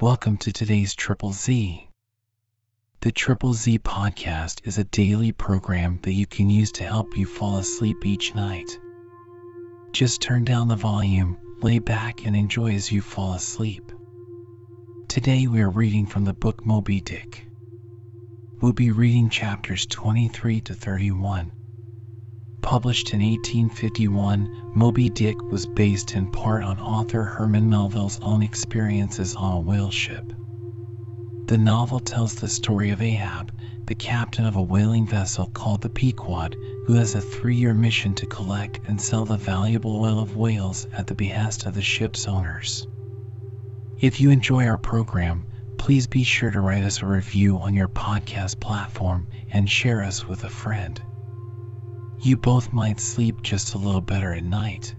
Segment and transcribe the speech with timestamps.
[0.00, 1.88] Welcome to today's Triple Z.
[3.00, 7.26] The Triple Z podcast is a daily program that you can use to help you
[7.26, 8.78] fall asleep each night.
[9.90, 13.90] Just turn down the volume, lay back, and enjoy as you fall asleep.
[15.08, 17.44] Today we are reading from the book Moby Dick.
[18.60, 21.50] We'll be reading chapters 23 to 31.
[22.62, 29.34] Published in 1851, Moby Dick was based in part on author Herman Melville's own experiences
[29.34, 30.32] on a whale ship.
[31.46, 33.52] The novel tells the story of Ahab,
[33.86, 38.14] the captain of a whaling vessel called the Pequod, who has a three year mission
[38.16, 42.28] to collect and sell the valuable oil of whales at the behest of the ship's
[42.28, 42.86] owners.
[43.98, 45.46] If you enjoy our program,
[45.78, 50.28] please be sure to write us a review on your podcast platform and share us
[50.28, 51.00] with a friend.
[52.20, 54.94] You both might sleep just a little better at night.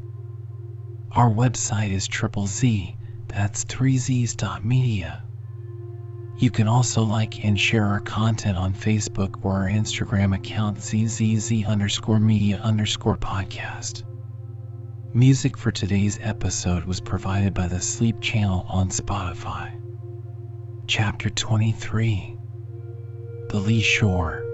[1.11, 2.95] Our website is triple Z,
[3.27, 5.23] that's 3z's.media.
[6.37, 11.65] You can also like and share our content on Facebook or our Instagram account zzz
[11.65, 14.03] underscore media underscore podcast.
[15.13, 19.77] Music for today's episode was provided by the Sleep Channel on Spotify.
[20.87, 22.37] Chapter 23
[23.49, 24.45] The Lee Shore.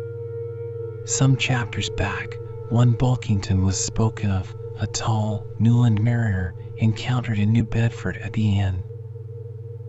[1.06, 2.36] Some chapters back,
[2.68, 8.58] one Bulkington was spoken of, a tall Newland mariner encountered in New Bedford at the
[8.58, 8.86] inn.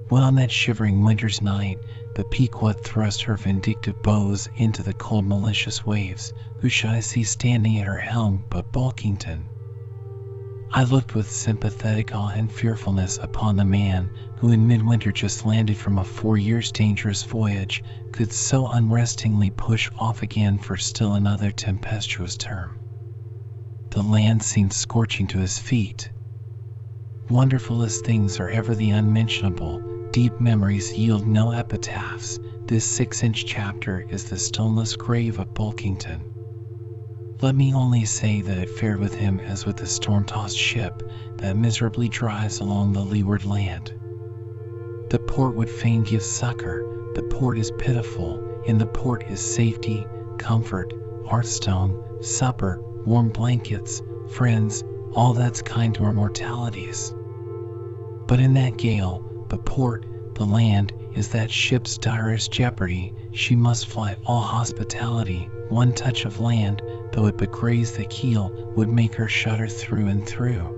[0.09, 5.25] When on that shivering winter's night the Pequod thrust her vindictive bows into the cold
[5.25, 9.53] malicious waves, who should I see standing at her helm but Bulkington?
[10.73, 15.79] I looked with sympathetic awe and fearfulness upon the man who in midwinter just landed
[15.79, 21.53] from a four years dangerous voyage could so unrestingly push off again for still another
[21.53, 22.77] tempestuous term.
[23.91, 26.11] The land seemed scorching to his feet.
[27.31, 32.39] Wonderful as things are ever the unmentionable, deep memories yield no epitaphs.
[32.67, 36.36] This six inch chapter is the stoneless grave of Bulkington.
[37.43, 41.03] Let me only say that it fared with him as with the storm tossed ship
[41.37, 43.93] that miserably drives along the leeward land.
[45.11, 50.07] The port would fain give succor, the port is pitiful, in the port is safety,
[50.39, 50.95] comfort,
[51.27, 54.83] hearthstone, supper, warm blankets, friends,
[55.13, 57.15] all that's kind to our mortalities.
[58.27, 63.13] But in that gale, the port, the land, is that ship's direst jeopardy.
[63.33, 65.51] She must fly all hospitality.
[65.69, 66.81] One touch of land,
[67.17, 70.69] though it but graze the keel, would make her shudder through and through.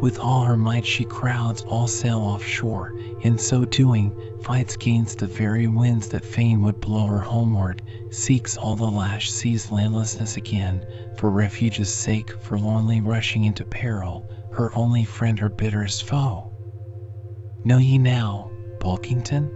[0.00, 5.26] With all her might she crowds all sail offshore, in so doing, fights against the
[5.26, 10.86] very winds that fain would blow her homeward, seeks all the lash sea's landlessness again,
[11.18, 16.46] for refuge's sake, forlornly rushing into peril, her only friend her bitterest foe.
[17.66, 18.50] Know ye now,
[18.80, 19.50] Bulkington?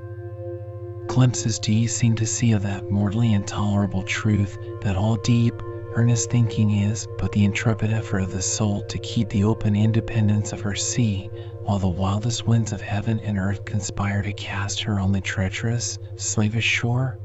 [1.12, 5.52] Glimpses do ye seem to see of that mortally intolerable truth that all deep,
[5.94, 10.54] earnest thinking is but the intrepid effort of the soul to keep the open independence
[10.54, 11.28] of her sea,
[11.64, 15.98] while the wildest winds of heaven and earth conspire to cast her on the treacherous,
[16.16, 17.18] slavish shore?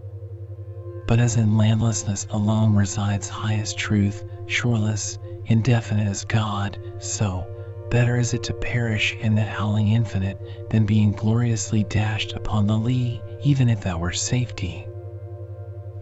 [1.07, 7.47] But as in landlessness alone resides highest truth, shoreless, indefinite as God, so,
[7.89, 12.77] Better is it to perish in that howling infinite than being gloriously dashed upon the
[12.77, 14.85] lee, even if that were safety.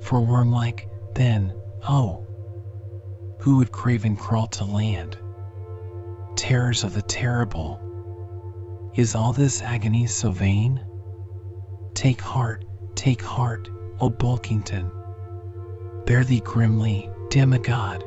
[0.02, 1.54] For worm like, then,
[1.88, 2.26] oh,
[3.38, 5.16] who would crave and crawl to land?
[6.36, 7.80] Terrors of the terrible.
[8.96, 10.84] Is all this agony so vain?
[11.94, 13.70] Take heart, take heart,
[14.02, 14.90] O Bulkington.
[16.08, 18.04] Bear thee grimly, demigod.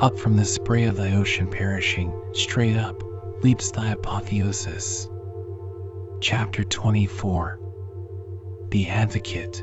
[0.00, 3.00] Up from the spray of the ocean perishing, straight up,
[3.44, 5.08] leaps thy apotheosis.
[6.20, 7.60] Chapter 24
[8.70, 9.62] The Advocate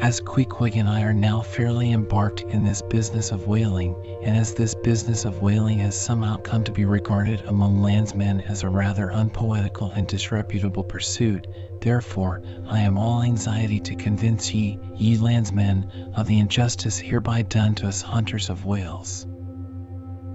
[0.00, 4.54] as Queequeg and I are now fairly embarked in this business of whaling, and as
[4.54, 9.10] this business of whaling has somehow come to be regarded among landsmen as a rather
[9.12, 11.46] unpoetical and disreputable pursuit,
[11.80, 17.74] therefore I am all anxiety to convince ye, ye landsmen, of the injustice hereby done
[17.76, 19.26] to us hunters of whales.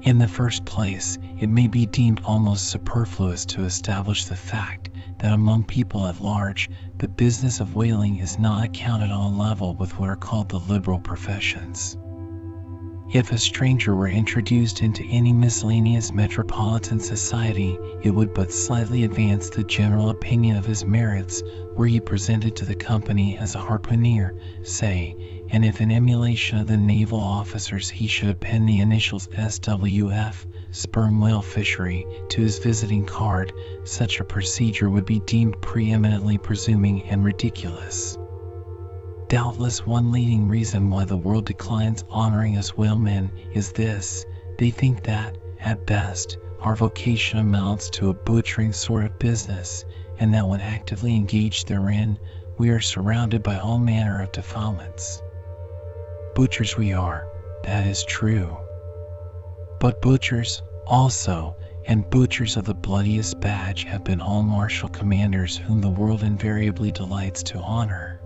[0.04, 4.90] In the first place, it may be deemed almost superfluous to establish the fact
[5.20, 9.76] that among people at large, the business of whaling is not accounted on a level
[9.76, 11.98] with what are called the liberal professions.
[13.14, 19.50] If a stranger were introduced into any miscellaneous metropolitan society, it would but slightly advance
[19.50, 21.42] the general opinion of his merits
[21.76, 26.68] were he presented to the company as a harpooner, say, and if in emulation of
[26.68, 33.06] the naval officers he should append the initials SWF, sperm whale fishery to his visiting
[33.06, 33.54] card,
[33.86, 38.18] such a procedure would be deemed preeminently presuming and ridiculous.
[39.30, 44.26] Doubtless one leading reason why the world declines honoring us whalemen is this
[44.58, 49.86] they think that, at best, our vocation amounts to a butchering sort of business,
[50.20, 52.18] and that when actively engaged therein,
[52.58, 55.22] we are surrounded by all manner of defilements.
[56.38, 57.28] Butchers we are,
[57.64, 58.56] that is true.
[59.80, 61.56] But butchers, also,
[61.88, 66.92] and butchers of the bloodiest badge have been all martial commanders whom the world invariably
[66.92, 68.22] delights to honor.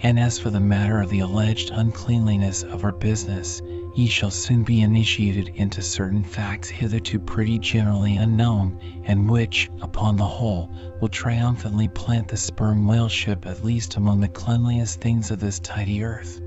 [0.00, 3.60] And as for the matter of the alleged uncleanliness of our business,
[3.94, 10.16] ye shall soon be initiated into certain facts hitherto pretty generally unknown, and which, upon
[10.16, 10.70] the whole,
[11.02, 15.58] will triumphantly plant the sperm whale ship at least among the cleanliest things of this
[15.58, 16.40] tidy earth.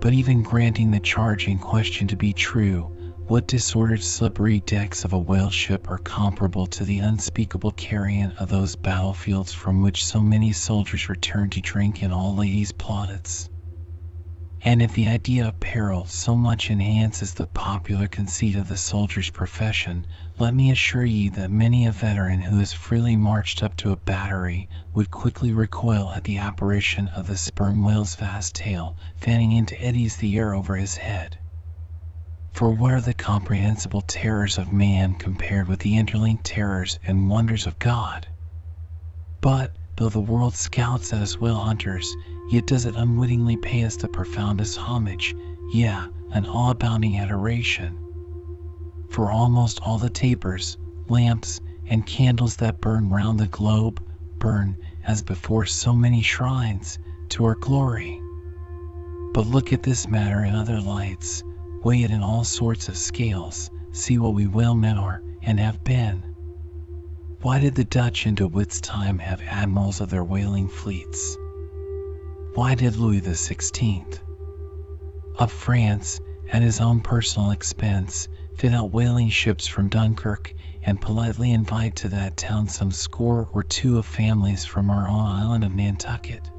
[0.00, 2.90] But even granting the charge in question to be true,
[3.26, 8.48] what disordered slippery decks of a whale ship are comparable to the unspeakable carrion of
[8.48, 13.50] those battlefields from which so many soldiers return to drink in all ladies' plaudits?
[14.62, 19.30] And if the idea of peril so much enhances the popular conceit of the soldier's
[19.30, 20.06] profession,
[20.38, 23.96] let me assure ye that many a veteran who has freely marched up to a
[23.96, 29.80] battery would quickly recoil at the apparition of the sperm whale's vast tail fanning into
[29.82, 31.38] eddies the air over his head.
[32.52, 37.66] For what are the comprehensible terrors of man compared with the interlinked terrors and wonders
[37.66, 38.26] of God?
[39.40, 42.14] But, though the world scouts at us whale hunters,
[42.50, 45.34] yet does it unwittingly pay us the profoundest homage,
[45.72, 47.96] yea, an awe-abounding adoration.
[49.08, 50.76] For almost all the tapers,
[51.08, 54.02] lamps, and candles that burn round the globe,
[54.38, 56.98] burn, as before so many shrines,
[57.30, 58.20] to our glory.
[59.32, 61.44] But look at this matter in other lights
[61.82, 66.22] weigh it in all sorts of scales, see what we whalemen are and have been.
[67.42, 71.38] Why did the Dutch in De Witt's time have admirals of their whaling fleets?
[72.54, 74.18] Why did Louis XVI
[75.38, 76.20] of France,
[76.52, 78.26] at his own personal expense,
[78.56, 80.52] fit out whaling ships from Dunkirk
[80.82, 85.26] and politely invite to that town some score or two of families from our own
[85.26, 86.50] island of Nantucket?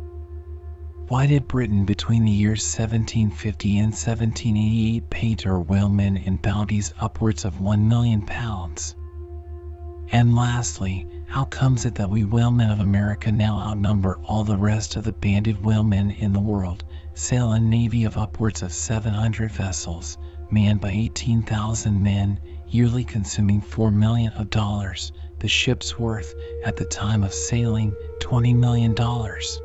[1.09, 6.93] Why did Britain between the years 1750 and 1788 pay to her whalemen in bounties
[7.01, 8.95] upwards of one million pounds?
[10.09, 14.97] And lastly, how comes it that we whalemen of America now outnumber all the rest
[14.97, 16.83] of the banded whalemen in the world,
[17.13, 20.17] sail a navy of upwards of 700 vessels,
[20.51, 22.37] manned by 18,000 men,
[22.67, 26.33] yearly consuming 4 million of dollars, the ship's worth,
[26.65, 29.61] at the time of sailing, 20 million dollars?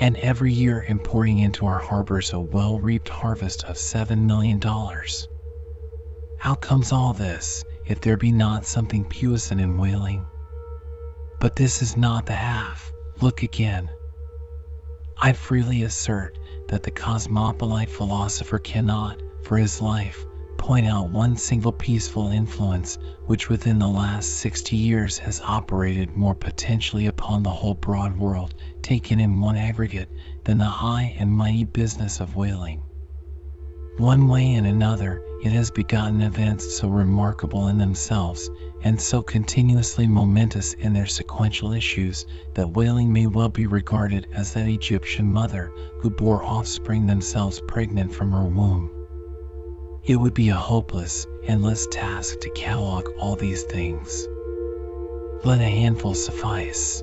[0.00, 4.58] and every year importing into our harbors a well reaped harvest of $7 million.
[6.38, 10.24] How comes all this, if there be not something puissant in whaling?
[11.38, 12.90] But this is not the half.
[13.20, 13.88] Look again.
[15.20, 16.38] I freely assert
[16.68, 20.24] that the cosmopolite philosopher cannot, for his life,
[20.56, 26.34] point out one single peaceful influence which within the last 60 years has operated more
[26.34, 30.10] potentially upon the whole broad world, taken in one aggregate,
[30.44, 32.82] than the high and mighty business of whaling.
[33.98, 38.50] One way and another, it has begotten events so remarkable in themselves,
[38.82, 44.52] and so continuously momentous in their sequential issues, that whaling may well be regarded as
[44.52, 48.90] that Egyptian mother who bore offspring themselves pregnant from her womb.
[50.04, 54.28] It would be a hopeless, endless task to catalog all these things.
[55.44, 57.02] Let a handful suffice.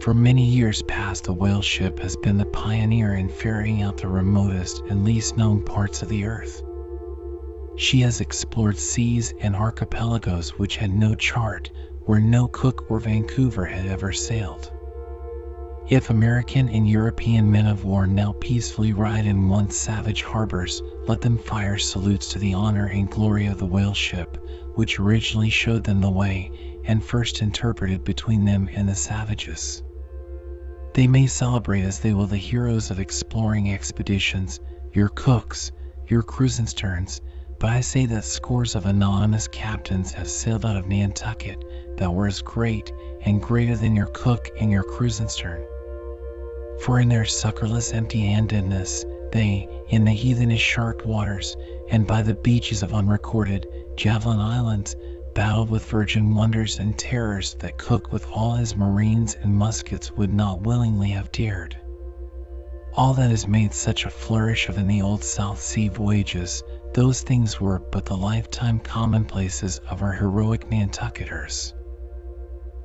[0.00, 4.08] For many years past, the whale ship has been the pioneer in ferrying out the
[4.08, 6.62] remotest and least known parts of the earth.
[7.78, 11.70] She has explored seas and archipelagos which had no chart,
[12.06, 14.72] where no Cook or Vancouver had ever sailed.
[15.90, 21.20] If American and European men of war now peacefully ride in once savage harbors, let
[21.20, 24.38] them fire salutes to the honor and glory of the whale ship,
[24.74, 26.50] which originally showed them the way,
[26.86, 29.82] and first interpreted between them and the savages.
[30.94, 34.60] They may celebrate as they will the heroes of exploring expeditions,
[34.94, 35.72] your cooks,
[36.08, 37.20] your Krusensterns,
[37.58, 41.64] but I say that scores of anonymous captains have sailed out of Nantucket
[41.96, 45.64] that were as great and greater than your cook and your Krusenstern.
[46.82, 51.56] For in their succorless empty handedness, they, in the heathenish shark waters,
[51.88, 54.94] and by the beaches of unrecorded Javelin Islands,
[55.34, 60.32] battled with virgin wonders and terrors that Cook with all his marines and muskets would
[60.32, 61.76] not willingly have dared.
[62.94, 66.62] All that has made such a flourish of in the old South Sea voyages
[66.96, 71.74] those things were but the lifetime commonplaces of our heroic Nantucketers.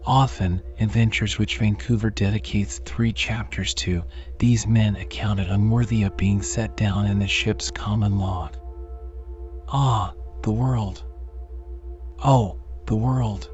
[0.06, 4.04] Often, adventures which Vancouver dedicates three chapters to,
[4.38, 8.58] these men accounted unworthy of being set down in the ship's common log.
[9.70, 10.14] Ah,
[10.44, 11.06] the world!
[12.22, 13.50] Oh, the world!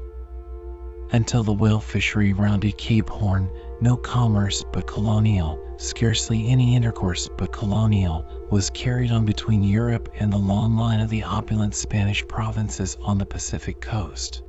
[1.12, 3.48] Until the whale fishery rounded Cape Horn,
[3.80, 10.32] no commerce but colonial, scarcely any intercourse but colonial, was carried on between Europe and
[10.32, 14.42] the long line of the opulent Spanish provinces on the Pacific coast.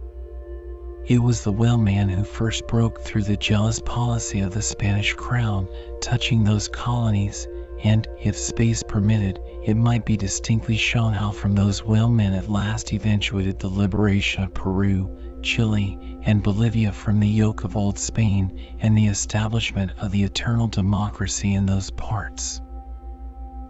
[1.06, 5.68] It was the whaleman who first broke through the jealous policy of the Spanish crown
[6.02, 7.48] touching those colonies,
[7.84, 12.94] and, if space permitted, it might be distinctly shown how from those whalemen at last
[12.94, 15.10] eventuated the liberation of Peru,
[15.42, 20.68] Chile, and Bolivia from the yoke of old Spain and the establishment of the eternal
[20.68, 22.62] democracy in those parts.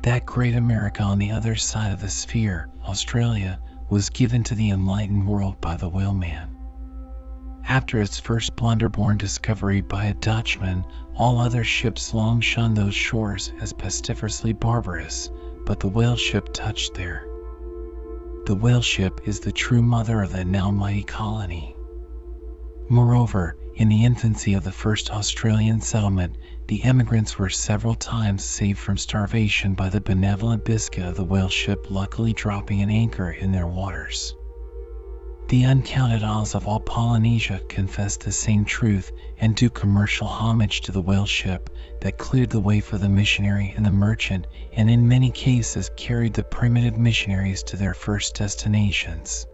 [0.03, 4.69] That great America on the other side of the sphere, Australia, was given to the
[4.69, 6.55] enlightened world by the whaleman.
[7.67, 13.51] After its first blunder-born discovery by a Dutchman, all other ships long shunned those shores
[13.61, 15.29] as pestiferously barbarous,
[15.65, 17.25] but the whale ship touched there.
[18.45, 21.75] The whale ship is the true mother of that now mighty colony.
[22.91, 26.35] Moreover, in the infancy of the first Australian settlement,
[26.67, 31.49] the emigrants were several times saved from starvation by the benevolent biscuit of the whale
[31.49, 34.35] ship luckily dropping an anchor in their waters.
[35.49, 40.91] The uncounted isles of all Polynesia confess the same truth and do commercial homage to
[40.91, 41.69] the whale ship
[42.01, 46.33] that cleared the way for the missionary and the merchant and in many cases carried
[46.33, 49.45] the primitive missionaries to their first destinations.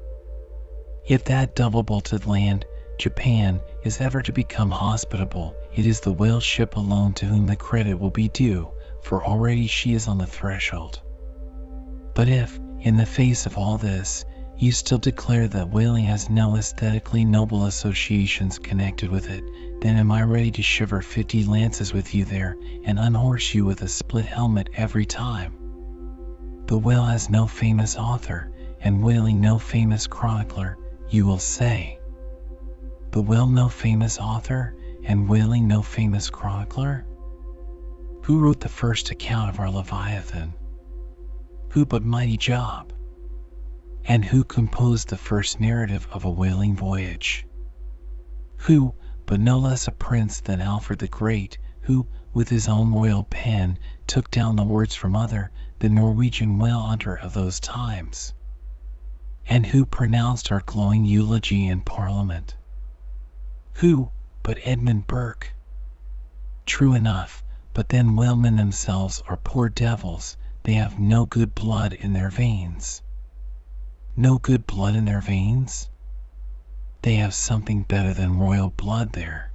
[1.06, 2.66] Yet that double-bolted land,
[2.98, 7.56] Japan, is ever to become hospitable, it is the whale ship alone to whom the
[7.56, 8.70] credit will be due,
[9.04, 11.02] for already she is on the threshold.
[12.14, 14.26] But if, in the face of all this,
[14.58, 19.44] you still declare that whaling has no aesthetically noble associations connected with it,
[19.82, 23.82] then am I ready to shiver fifty lances with you there and unhorse you with
[23.82, 25.54] a split helmet every time.
[26.68, 30.78] The whale has no famous author, and whaling no famous chronicler,
[31.10, 31.95] you will say.
[33.16, 37.06] The whale no famous author, and whaling no famous chronicler?
[38.24, 40.54] Who wrote the first account of our Leviathan?
[41.70, 42.92] Who but mighty Job?
[44.04, 47.48] and who composed the first narrative of a whaling voyage.
[48.58, 48.94] Who,
[49.26, 53.80] but no less a prince than Alfred the Great, who, with his own royal pen,
[54.08, 58.34] took down the words from Other, the Norwegian whale hunter of those times,
[59.48, 62.58] and who pronounced our glowing eulogy in Parliament.
[63.80, 64.10] Who,
[64.42, 65.54] but Edmund Burke?
[66.66, 72.14] True enough, but then whalemen themselves are poor devils, they have no good blood in
[72.14, 73.02] their veins
[74.16, 75.90] no good blood in their veins?
[77.02, 79.52] They have something better than royal blood there.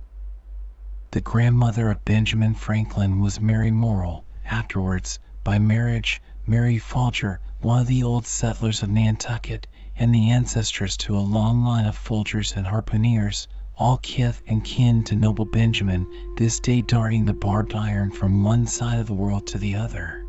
[1.12, 7.86] The grandmother of Benjamin Franklin was Mary Morrel, afterwards, by marriage, Mary Folger, one of
[7.86, 12.66] the old settlers of Nantucket, and the ancestress to a long line of Folgers and
[12.66, 13.48] harpooneers,
[13.80, 16.06] all kith and kin to noble Benjamin,
[16.36, 20.26] this day darting the barbed iron from one side of the world to the other.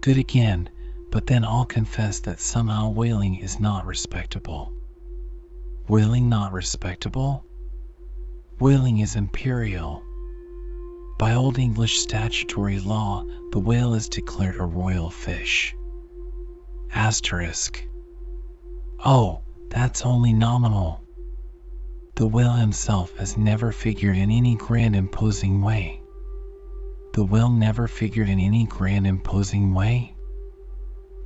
[0.00, 0.68] Good again,
[1.12, 4.72] but then all confess that somehow whaling is not respectable.
[5.86, 7.44] Whaling not respectable?
[8.58, 10.02] Whaling is imperial.
[11.20, 15.76] By Old English statutory law, the whale is declared a royal fish.
[16.92, 17.86] Asterisk.
[19.04, 21.01] Oh, that's only nominal.
[22.14, 26.02] The will himself has never figured in any grand imposing way.
[27.14, 30.14] The will never figured in any grand imposing way?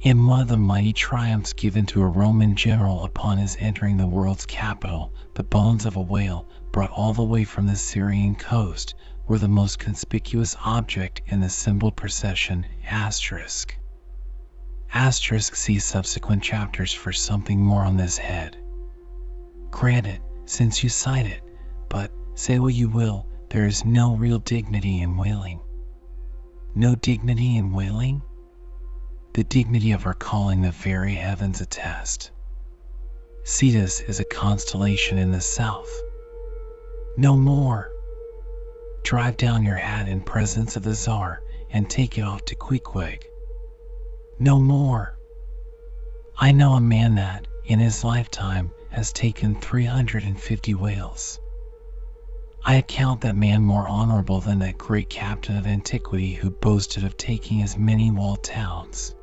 [0.02, 4.06] In one of the mighty triumphs given to a Roman general upon his entering the
[4.06, 8.94] world's capital, the bones of a whale, brought all the way from the Syrian coast,
[9.26, 13.76] were the most conspicuous object in the symbol procession asterisk.
[14.94, 18.56] Asterisk see subsequent chapters for something more on this head.
[19.70, 21.42] Granted, since you cite it,
[21.88, 25.60] but, say what you will, there is no real dignity in whaling.
[26.74, 28.22] No dignity in whaling?
[29.36, 32.30] the dignity of our calling the very heavens attest.
[33.44, 35.90] Cetus is a constellation in the south.
[37.18, 37.90] No more.
[39.02, 43.26] Drive down your hat in presence of the Tsar and take it off to Queequeg.
[44.38, 45.18] No more.
[46.38, 51.38] I know a man that, in his lifetime, has taken 350 whales.
[52.64, 57.14] I account that man more honorable than that great captain of antiquity who boasted of
[57.18, 59.14] taking as many walled towns.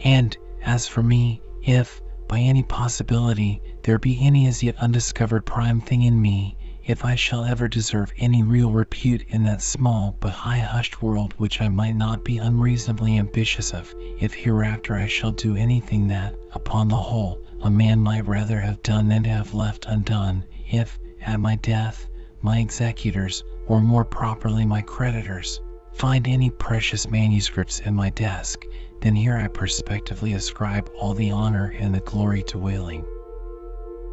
[0.00, 5.80] And, as for me, if, by any possibility, there be any as yet undiscovered prime
[5.80, 10.32] thing in me, if I shall ever deserve any real repute in that small but
[10.32, 15.32] high hushed world which I might not be unreasonably ambitious of, if hereafter I shall
[15.32, 19.86] do anything that, upon the whole, a man might rather have done than have left
[19.86, 22.06] undone, if, at my death,
[22.42, 25.60] my executors, or more properly my creditors,
[25.92, 28.64] find any precious manuscripts in my desk,
[29.00, 33.04] then here I prospectively ascribe all the honor and the glory to whaling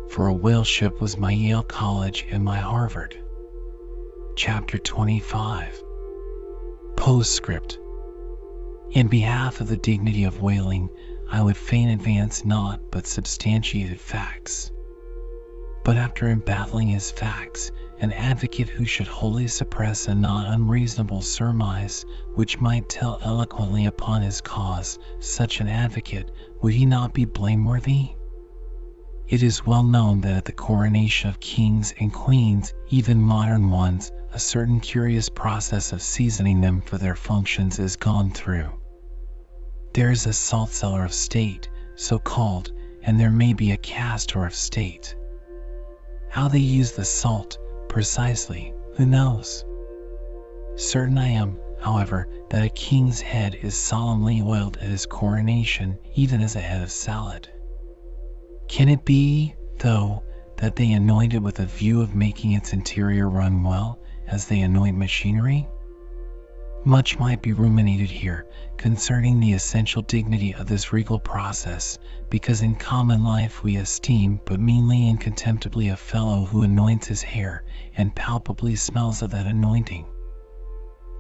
[0.10, 3.20] for a whaleship was my Yale College and my Harvard.
[4.36, 5.84] Chapter 25
[6.96, 7.80] Postscript.
[8.92, 10.90] In behalf of the dignity of whaling,
[11.32, 14.72] I would fain advance not but substantiated facts.
[15.84, 22.06] But after embattling his facts, an advocate who should wholly suppress a not unreasonable surmise
[22.36, 28.10] which might tell eloquently upon his cause, such an advocate, would he not be blameworthy?
[29.28, 34.12] It is well known that at the coronation of kings and queens, even modern ones,
[34.34, 38.70] a certain curious process of seasoning them for their functions is gone through.
[39.96, 42.74] There is a salt cellar of state, so called,
[43.04, 45.16] and there may be a castor of state.
[46.28, 49.64] How they use the salt, precisely, who knows?
[50.76, 56.42] Certain I am, however, that a king's head is solemnly oiled at his coronation, even
[56.42, 57.48] as a head of salad.
[58.68, 60.24] Can it be, though,
[60.58, 64.60] that they anoint it with a view of making its interior run well, as they
[64.60, 65.70] anoint machinery?
[66.88, 68.46] Much might be ruminated here
[68.78, 71.98] concerning the essential dignity of this regal process,
[72.30, 77.24] because in common life we esteem but meanly and contemptibly a fellow who anoints his
[77.24, 77.64] hair
[77.98, 80.06] and palpably smells of that anointing.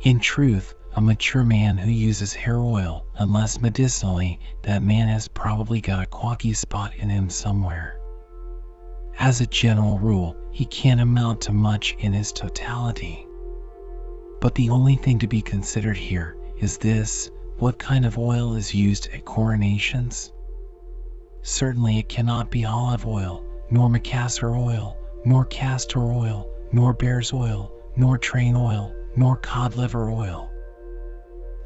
[0.01, 5.81] In truth, a mature man who uses hair oil, unless medicinally, that man has probably
[5.81, 7.99] got a quacky spot in him somewhere.
[9.17, 13.24] As a general rule, he can't amount to much in his totality.
[14.45, 18.75] But the only thing to be considered here is this what kind of oil is
[18.75, 20.31] used at coronations?
[21.41, 27.71] Certainly it cannot be olive oil, nor macassar oil, nor castor oil, nor bear's oil,
[27.97, 30.51] nor train oil, nor cod liver oil.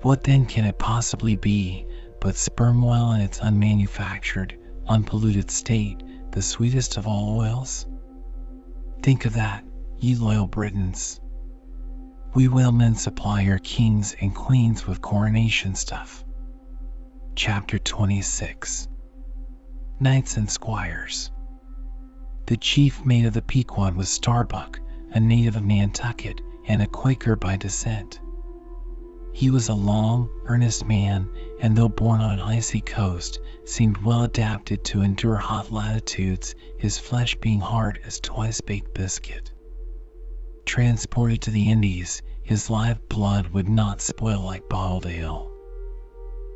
[0.02, 1.86] What then can it possibly be
[2.22, 4.54] but sperm oil in its unmanufactured,
[4.88, 6.02] unpolluted state,
[6.32, 7.86] the sweetest of all oils?
[9.02, 9.66] Think of that,
[9.98, 11.20] ye loyal Britons.
[12.36, 16.24] We whalemen supply your kings and queens with coronation stuff.
[17.36, 18.88] Chapter 26
[20.00, 21.32] Knights and Squires
[22.46, 24.80] The chief mate of the Pequod was Starbuck,
[25.12, 28.20] a native of Nantucket and a Quaker by descent.
[29.34, 31.28] He was a long, earnest man,
[31.60, 37.00] and though born on an icy coast, seemed well adapted to endure hot latitudes, his
[37.00, 39.52] flesh being hard as twice baked biscuit.
[40.66, 45.50] Transported to the Indies, his live blood would not spoil like bottled ale.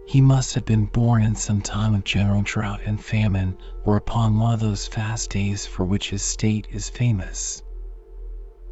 [0.06, 4.38] He must have been born in some time of general drought and famine, or upon
[4.38, 7.64] one of those fast days for which his state is famous.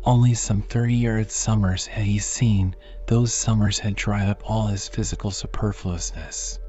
[0.03, 2.75] Only some thirty arid summers had he seen,
[3.07, 6.59] those summers had dried up all his physical superfluousness.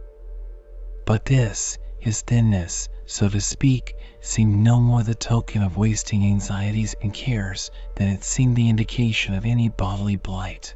[1.05, 3.93] But this, his thinness, so to speak,
[4.25, 9.35] seemed no more the token of wasting anxieties and cares than it seemed the indication
[9.35, 10.75] of any bodily blight.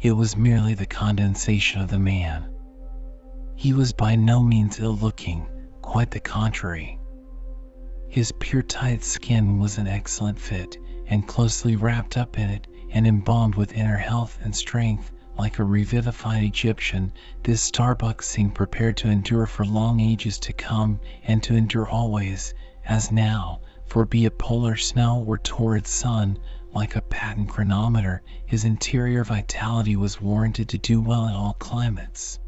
[0.00, 2.48] It was merely the condensation of the man.
[3.56, 5.46] He was by no means ill looking,
[5.82, 6.98] quite the contrary.
[8.08, 13.06] His pure tight skin was an excellent fit, and closely wrapped up in it and
[13.06, 17.10] embalmed with inner health and strength, like a revivified Egyptian,
[17.44, 22.52] this Starbuck seemed prepared to endure for long ages to come, and to endure always,
[22.84, 26.38] as now, for be it polar snow or torrid sun,
[26.74, 32.38] like a patent chronometer, his interior vitality was warranted to do well in all climates.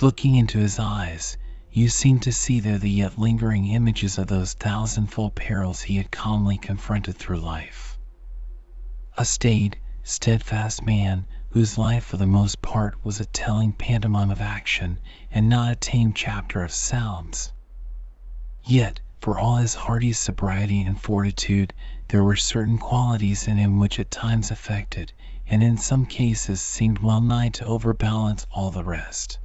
[0.00, 1.36] Looking into his eyes,
[1.70, 6.10] you seemed to see there the yet lingering images of those thousandfold perils he had
[6.10, 7.98] calmly confronted through life.
[9.18, 14.40] A staid, steadfast man, whose life for the most part was a telling pantomime of
[14.40, 14.98] action,
[15.30, 17.52] and not a tame chapter of sounds.
[18.64, 21.72] Yet, for all his hardy sobriety and fortitude,
[22.08, 25.12] there were certain qualities in him which at times affected,
[25.46, 29.38] and in some cases seemed well nigh to overbalance all the rest.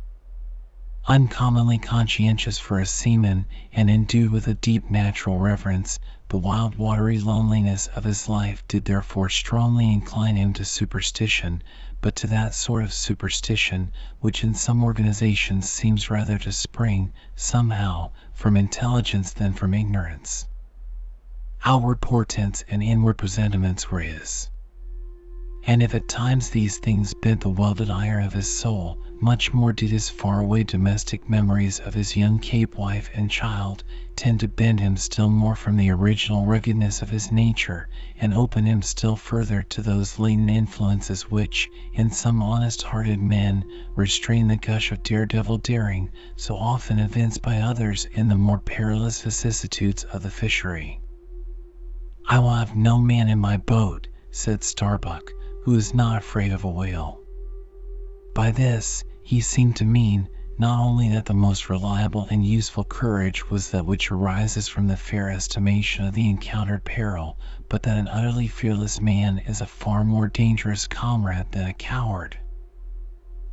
[1.10, 3.44] Uncommonly conscientious for a seaman,
[3.74, 8.86] and endued with a deep natural reverence, the wild watery loneliness of his life did
[8.86, 11.64] therefore strongly incline him to superstition,
[12.00, 18.12] but to that sort of superstition which in some organizations seems rather to spring, somehow,
[18.32, 20.48] from intelligence than from ignorance.
[21.66, 24.48] Outward portents and inward presentiments were his.
[25.64, 29.74] And if at times these things bent the welded iron of his soul, much more
[29.74, 33.84] did his far-away domestic memories of his young Cape wife and child
[34.16, 38.66] tend to bend him still more from the original ruggedness of his nature, and open
[38.66, 44.90] him still further to those latent influences which, in some honest-hearted men, restrain the gush
[44.92, 50.32] of daredevil daring so often evinced by others in the more perilous vicissitudes of the
[50.32, 51.02] fishery.
[52.30, 55.30] "I will have no man in my boat," said Starbuck,
[55.66, 57.20] "who is not afraid of a whale."
[58.34, 63.48] By this he seemed to mean, not only that the most reliable and useful courage
[63.48, 67.38] was that which arises from the fair estimation of the encountered peril,
[67.70, 72.40] but that an utterly fearless man is a far more dangerous comrade than a coward.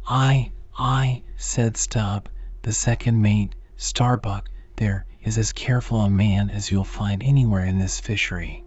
[0.08, 2.30] "Aye, aye," said Stubb,
[2.62, 7.78] the second mate, "Starbuck, there is as careful a man as you'll find anywhere in
[7.78, 8.64] this fishery."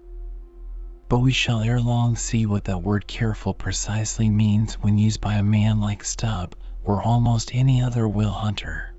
[1.08, 5.34] But we shall ere long see what that word careful precisely means when used by
[5.34, 6.54] a man like Stubb,
[6.89, 8.95] or almost any other whale hunter.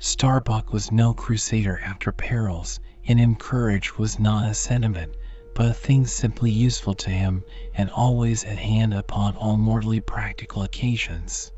[0.00, 5.14] Starbuck was no crusader after perils; in him courage was not a sentiment,
[5.54, 10.64] but a thing simply useful to him, and always at hand upon all mortally practical
[10.64, 11.52] occasions.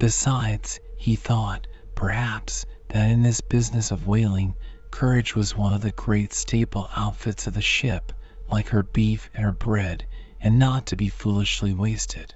[0.00, 4.56] Besides, he thought, perhaps, that in this business of whaling,
[4.90, 8.12] courage was one of the great staple outfits of the ship
[8.50, 10.04] like her beef and her bread,
[10.40, 12.34] and not to be foolishly wasted.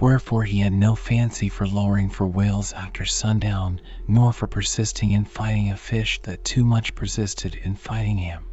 [0.00, 5.24] Wherefore he had no fancy for lowering for whales after sundown, nor for persisting in
[5.24, 8.44] fighting a fish that too much persisted in fighting him.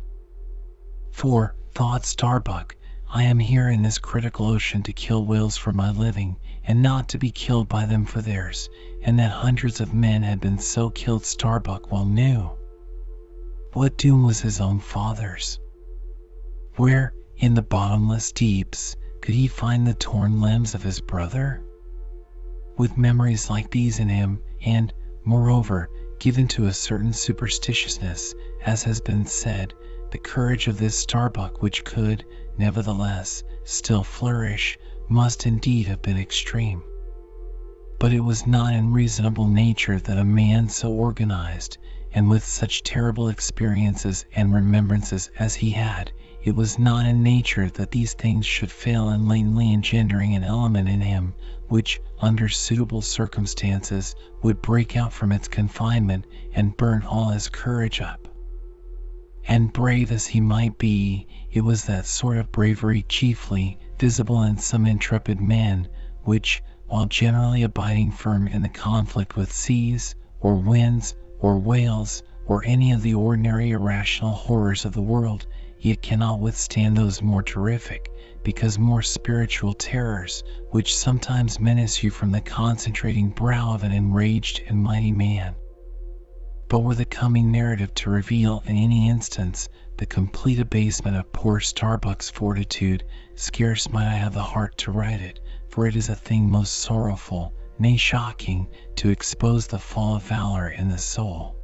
[1.11, 2.75] For, thought Starbuck,
[3.07, 7.09] I am here in this critical ocean to kill whales for my living, and not
[7.09, 8.67] to be killed by them for theirs,
[9.03, 12.49] and that hundreds of men had been so killed Starbuck well knew.
[13.73, 15.59] What doom was his own father's?
[16.77, 21.59] Where, in the bottomless deeps, could he find the torn limbs of his brother?
[22.77, 29.01] With memories like these in him, and, moreover, given to a certain superstitiousness, as has
[29.01, 29.73] been said,
[30.11, 32.23] the courage of this Starbuck which could,
[32.59, 34.77] nevertheless, still flourish,
[35.09, 36.83] must indeed have been extreme.
[37.99, 41.79] But it was not in reasonable nature that a man so organized,
[42.13, 46.11] and with such terrible experiences and remembrances as he had,
[46.45, 50.87] it was not in nature that these things should fail in latently engendering an element
[50.87, 51.33] in him
[51.69, 57.99] which, under suitable circumstances, would break out from its confinement and burn all his courage
[57.99, 58.27] up.
[59.47, 64.59] And brave as he might be, it was that sort of bravery chiefly visible in
[64.59, 65.87] some intrepid men,
[66.25, 72.63] which, while generally abiding firm in the conflict with seas, or winds, or whales, or
[72.65, 75.47] any of the ordinary irrational horrors of the world,
[75.85, 78.09] yet cannot withstand those more terrific,
[78.43, 84.63] because more spiritual terrors, which sometimes menace you from the concentrating brow of an enraged
[84.67, 85.53] and mighty man.
[86.69, 91.59] But were the coming narrative to reveal in any instance the complete abasement of poor
[91.59, 93.03] Starbuck's fortitude,
[93.35, 96.73] scarce might I have the heart to write it, for it is a thing most
[96.77, 101.54] sorrowful, nay shocking, to expose the fall of valor in the soul.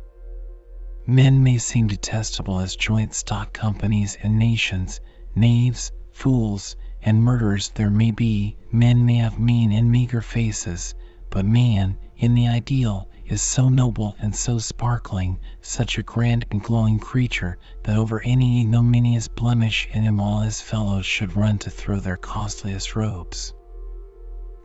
[1.07, 4.99] Men may seem detestable as joint stock companies and nations,
[5.33, 10.93] knaves, fools, and murderers there may be, men may have mean and meager faces,
[11.31, 16.61] but man, in the ideal, is so noble and so sparkling, such a grand and
[16.61, 21.71] glowing creature, that over any ignominious blemish in him all his fellows should run to
[21.71, 23.53] throw their costliest robes.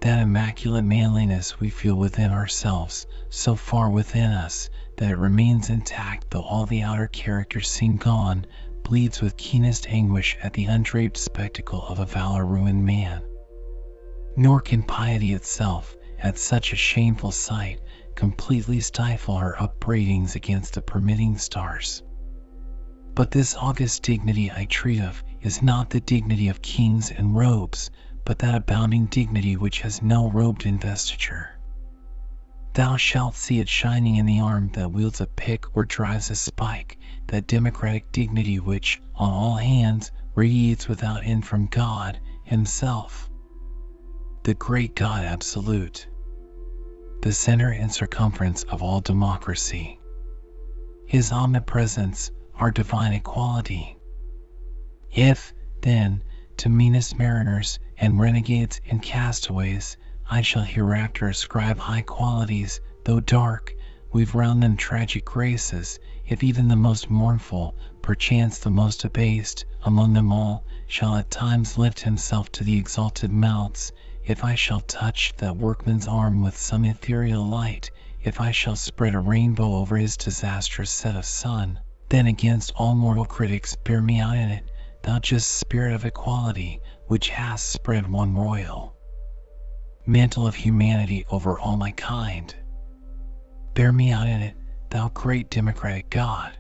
[0.03, 6.31] That immaculate manliness we feel within ourselves, so far within us, that it remains intact
[6.31, 8.47] though all the outer characters seem gone,
[8.83, 13.23] bleeds with keenest anguish at the undraped spectacle of a valor-ruined man.
[14.37, 17.81] Nor can piety itself, at such a shameful sight,
[18.15, 22.03] completely stifle her upbraidings against the permitting stars.
[23.15, 27.91] But this august dignity I treat of is not the dignity of kings and robes,
[28.25, 31.56] but that abounding dignity which has no robed investiture.
[32.77, 36.35] Thou shalt see it shining in the arm that wields a pick or drives a
[36.35, 43.31] spike, that democratic dignity which, on all hands, radiates without end from God Himself,
[44.43, 46.07] the great God absolute.
[47.23, 49.99] the center and circumference of all democracy.
[51.07, 53.97] His omnipresence, our divine equality.
[55.11, 56.23] If, then,
[56.59, 59.97] to meanest mariners and renegades and castaways,
[60.29, 63.73] I shall hereafter ascribe high qualities, though dark,
[64.13, 70.15] weave round them tragic graces, if even the most mournful, perchance the most abased, among
[70.15, 73.93] them all, shall at times lift himself to the exalted mounts,
[74.25, 77.89] if I shall touch that workman's arm with some ethereal light,
[78.21, 82.97] if I shall spread a rainbow over his disastrous set of sun, then against all
[82.97, 84.69] mortal critics bear me out in it,
[85.05, 88.96] thou just spirit of equality, which hast spread one royal
[90.09, 92.55] mantle of humanity over all my kind.
[93.75, 94.57] Bear me out in it,
[94.89, 96.57] thou great democratic God,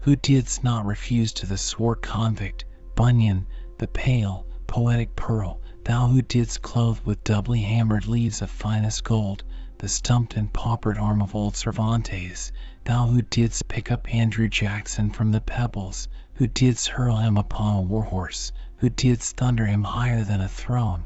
[0.00, 3.46] who didst not refuse to the swart convict, Bunyan,
[3.78, 9.42] the pale, poetic pearl, thou who didst clothe with doubly hammered leaves of finest gold
[9.78, 12.52] the stumped and paupered arm of old Cervantes,
[12.84, 17.76] thou who didst pick up Andrew Jackson from the pebbles, who didst hurl him upon
[17.76, 21.04] a war horse, who didst thunder him higher than a throne.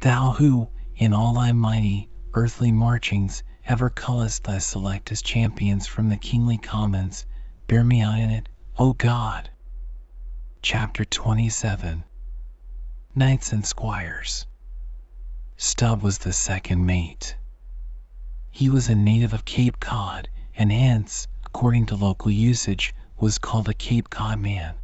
[0.00, 6.18] Thou who, in all thy mighty, earthly marchings, ever callest thy selectest champions from the
[6.18, 7.24] kingly commons,
[7.66, 9.48] bear me out in it, O God!
[10.60, 12.04] Chapter 27
[13.14, 14.44] Knights and Squires
[15.56, 17.34] Stubb was the second mate.
[18.50, 23.66] He was a native of Cape Cod, and hence, according to local usage, was called
[23.70, 24.74] a Cape Cod man.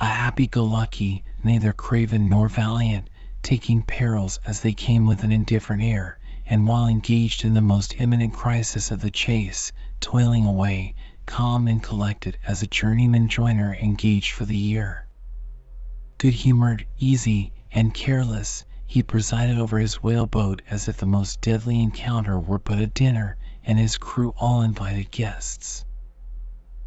[0.00, 3.08] A happy-go-lucky, neither craven nor valiant,
[3.42, 8.00] taking perils as they came with an indifferent air, and while engaged in the most
[8.00, 10.94] imminent crisis of the chase, toiling away,
[11.26, 15.08] calm and collected as a journeyman joiner engaged for the year.
[16.18, 21.82] Good humored, easy, and careless, he presided over his whaleboat as if the most deadly
[21.82, 25.84] encounter were but a dinner, and his crew all invited guests.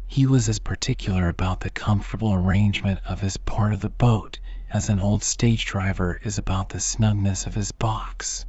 [0.06, 4.38] He was as particular about the comfortable arrangement of his part of the boat
[4.70, 8.44] as an old stage driver is about the snugness of his box.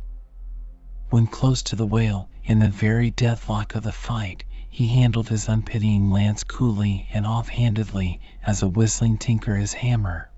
[1.10, 5.48] When close to the whale, in the very deathlock of the fight, he handled his
[5.48, 10.30] unpitying lance coolly and off-handedly as a whistling tinker his hammer.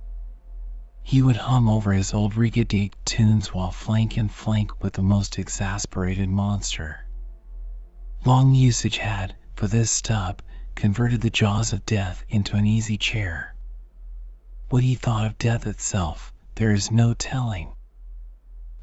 [1.02, 5.40] He would hum over his old rigadig tunes while flank and flank with the most
[5.40, 7.08] exasperated monster.
[8.26, 10.42] Long usage had, for this Stubb,
[10.76, 13.56] converted the jaws of death into an easy chair.
[14.72, 17.74] What he thought of death itself, there is no telling.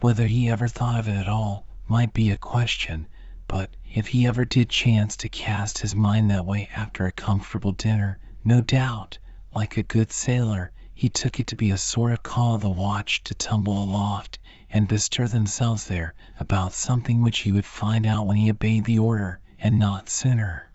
[0.00, 3.06] Whether he ever thought of it at all might be a question,
[3.46, 7.70] but if he ever did chance to cast his mind that way after a comfortable
[7.70, 9.18] dinner, no doubt,
[9.54, 12.68] like a good sailor, he took it to be a sort of call of the
[12.68, 18.26] watch to tumble aloft and bestir themselves there about something which he would find out
[18.26, 20.72] when he obeyed the order, and not sooner.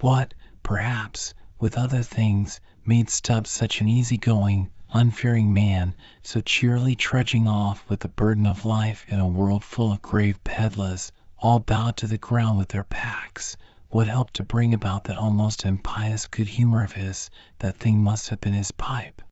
[0.00, 0.34] What,
[0.64, 7.88] perhaps, with other things, made Stubbs such an easy-going, unfearing man, so cheerily trudging off
[7.88, 12.06] with the burden of life in a world full of grave peddlers, all bowed to
[12.06, 13.56] the ground with their packs,
[13.88, 18.28] what helped to bring about that almost impious good humor of his, that thing must
[18.30, 19.22] have been his pipe.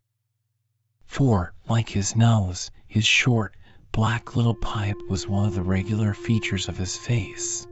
[1.06, 3.56] For, like his nose, his short,
[3.90, 7.66] black little pipe was one of the regular features of his face.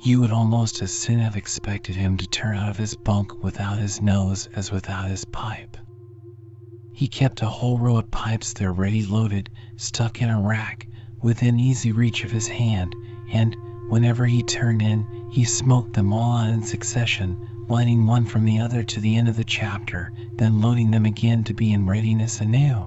[0.00, 3.78] You would almost as soon have expected him to turn out of his bunk without
[3.78, 5.76] his nose as without his pipe.
[6.92, 10.86] He kept a whole row of pipes there ready loaded, stuck in a rack,
[11.20, 12.94] within easy reach of his hand,
[13.32, 13.56] and,
[13.88, 17.36] whenever he turned in, he smoked them all in succession,
[17.68, 21.42] lighting one from the other to the end of the chapter, then loading them again
[21.42, 22.86] to be in readiness anew.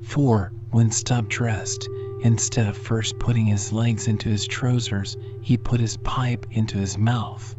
[0.00, 1.86] For, when Stubb dressed,
[2.22, 6.96] instead of first putting his legs into his trousers, he put his pipe into his
[6.96, 7.56] mouth.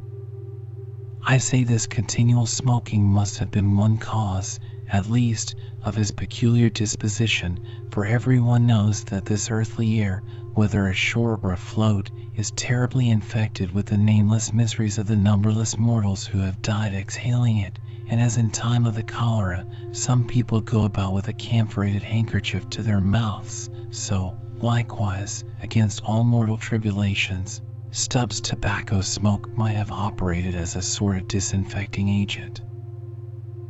[1.27, 4.57] I say this continual smoking must have been one cause,
[4.89, 7.59] at least, of his peculiar disposition,
[7.91, 13.87] for everyone knows that this earthly air, whether ashore or afloat, is terribly infected with
[13.87, 18.49] the nameless miseries of the numberless mortals who have died exhaling it, and as in
[18.49, 23.69] time of the cholera some people go about with a camphorated handkerchief to their mouths,
[23.91, 27.61] so, likewise, against all mortal tribulations,
[27.95, 32.63] Stubbs' tobacco smoke might have operated as a sort of disinfecting agent.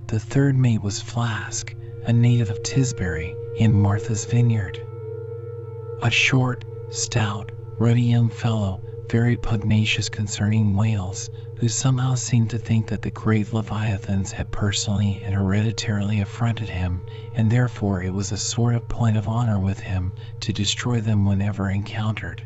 [0.07, 4.79] The third mate was Flask, a native of Tisbury, in Martha's Vineyard.
[6.01, 12.87] A short, stout, ruddy young fellow, very pugnacious concerning whales, who somehow seemed to think
[12.87, 18.37] that the great leviathans had personally and hereditarily affronted him, and therefore it was a
[18.37, 22.43] sort of point of honor with him to destroy them whenever encountered.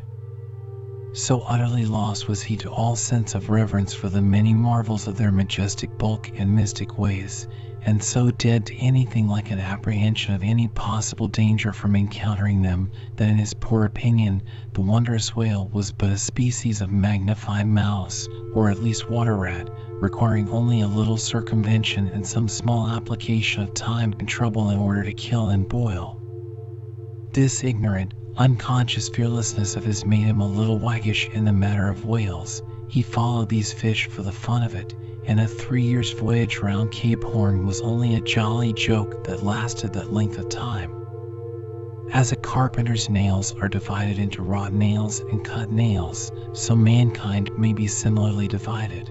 [1.14, 5.16] So utterly lost was he to all sense of reverence for the many marvels of
[5.16, 7.48] their majestic bulk and mystic ways,
[7.82, 12.90] and so dead to anything like an apprehension of any possible danger from encountering them,
[13.16, 14.42] that in his poor opinion
[14.74, 19.70] the wondrous whale was but a species of magnified mouse, or at least water rat,
[20.00, 25.02] requiring only a little circumvention and some small application of time and trouble in order
[25.04, 26.20] to kill and boil.
[27.32, 32.04] This ignorant, unconscious fearlessness of his made him a little waggish in the matter of
[32.04, 32.62] whales.
[32.88, 34.94] He followed these fish for the fun of it,
[35.26, 39.92] and a three years' voyage round Cape Horn was only a jolly joke that lasted
[39.94, 40.92] that length of time.
[42.12, 47.72] As a carpenter's nails are divided into wrought nails and cut nails, so mankind may
[47.72, 49.10] be similarly divided.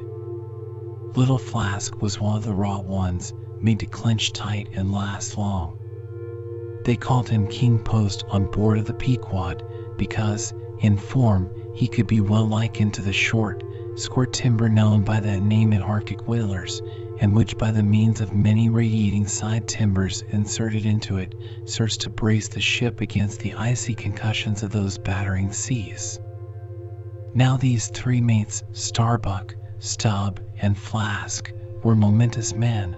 [1.18, 5.76] Little Flask was one of the wrought ones, made to clench tight and last long.
[6.88, 9.62] They called him King Post on board of the Pequod
[9.98, 13.62] because, in form, he could be well likened to the short,
[13.98, 16.82] square timber known by that name in Arctic whalers,
[17.20, 22.10] and which by the means of many radiating side timbers inserted into it serves to
[22.10, 26.22] brace the ship against the icy concussions of those battering seas.
[27.34, 31.52] Now these three mates, Starbuck, Stubb, and Flask,
[31.84, 32.96] were momentous men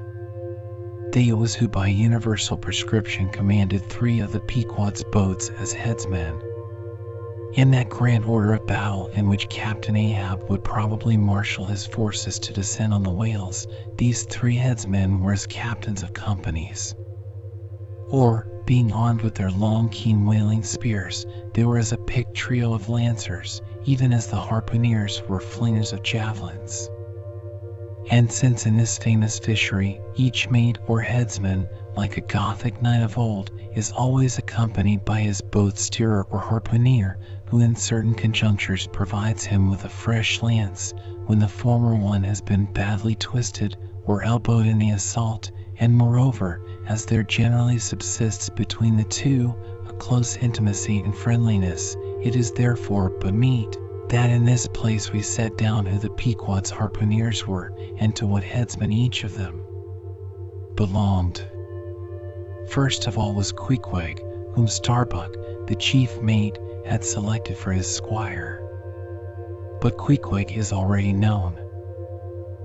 [1.12, 6.40] they who by universal prescription commanded three of the Pequod's boats as headsmen.
[7.54, 12.38] In that grand order of battle in which Captain Ahab would probably marshal his forces
[12.40, 13.66] to descend on the whales,
[13.98, 16.94] these three headsmen were as captains of companies.
[18.10, 22.74] Or, being armed with their long keen whaling spears, they were as a picked trio
[22.74, 26.88] of lancers, even as the harpooneers were flingers of javelins.
[28.12, 33.20] And since in this famous fishery each mate or headsman, like a Gothic knight of
[33.20, 39.46] old, is always accompanied by his boat steerer or harpooneer, who in certain conjunctures provides
[39.46, 40.92] him with a fresh lance
[41.28, 46.64] when the former one has been badly twisted or elbowed in the assault, and moreover,
[46.88, 49.54] as there generally subsists between the two
[49.88, 53.78] a close intimacy and friendliness, it is therefore but meet
[54.10, 58.44] that in this place we set down who the Pequod's harpooneers were and to what
[58.44, 59.62] headsman each of them
[60.76, 61.44] belonged.
[62.70, 65.36] First of all was Queequeg, whom Starbuck,
[65.68, 68.66] the chief mate, had selected for his squire.
[69.82, 71.58] But Queequeg is already known.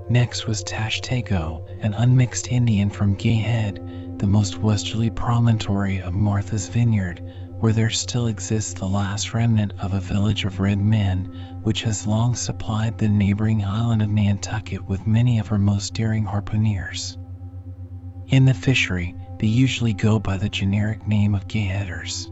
[0.09, 6.68] Next was Tashtego, an unmixed Indian from Gay Head, the most westerly promontory of Martha's
[6.68, 7.23] Vineyard,
[7.61, 11.25] where there still exists the last remnant of a village of red men,
[11.62, 16.25] which has long supplied the neighboring island of Nantucket with many of her most daring
[16.25, 17.17] harpooneers.
[18.29, 22.31] In the fishery, they usually go by the generic name of gayheaders.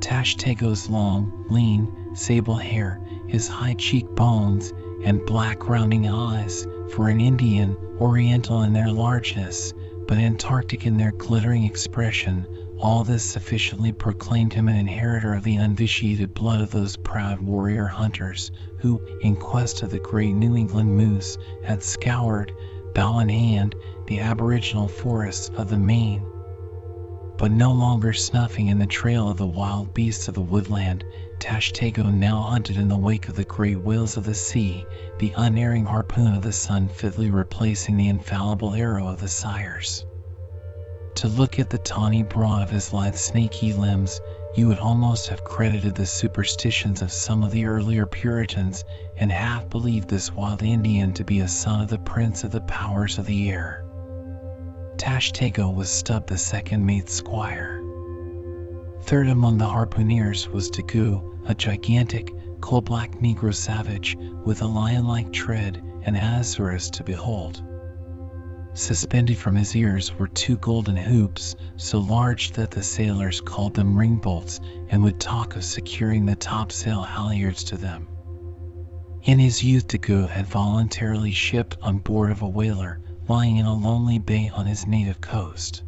[0.00, 4.72] Tashtego's long, lean, sable hair, his high cheekbones,
[5.04, 9.72] and black rounding eyes, for an Indian, oriental in their largeness,
[10.06, 12.46] but Antarctic in their glittering expression,
[12.82, 17.86] all this sufficiently proclaimed him an inheritor of the unvitiated blood of those proud warrior
[17.86, 22.52] hunters who, in quest of the great New England moose, had scoured,
[22.92, 23.76] bow in hand,
[24.08, 26.26] the aboriginal forests of the Main.
[27.38, 31.04] But no longer snuffing in the trail of the wild beasts of the woodland,
[31.38, 34.84] Tashtego now hunted in the wake of the great whales of the sea,
[35.20, 40.04] the unerring harpoon of the son fitly replacing the infallible arrow of the sires.
[41.16, 44.20] To look at the tawny brawn of his lithe snaky limbs,
[44.54, 48.84] you would almost have credited the superstitions of some of the earlier Puritans,
[49.16, 52.60] and half believed this wild Indian to be a son of the prince of the
[52.62, 53.84] powers of the air.
[54.96, 57.82] Tashtego was Stubb the second mate's squire.
[59.02, 65.82] Third among the harpooneers was Daggoo, a gigantic, coal-black negro savage, with a lion-like tread
[66.04, 67.62] and Ahasuerus to behold.
[68.74, 73.94] Suspended from his ears were two golden hoops, so large that the sailors called them
[73.98, 78.08] ring bolts and would talk of securing the topsail halyards to them.
[79.24, 83.74] In his youth Daggoo had voluntarily shipped on board of a whaler lying in a
[83.74, 85.82] lonely bay on his native coast.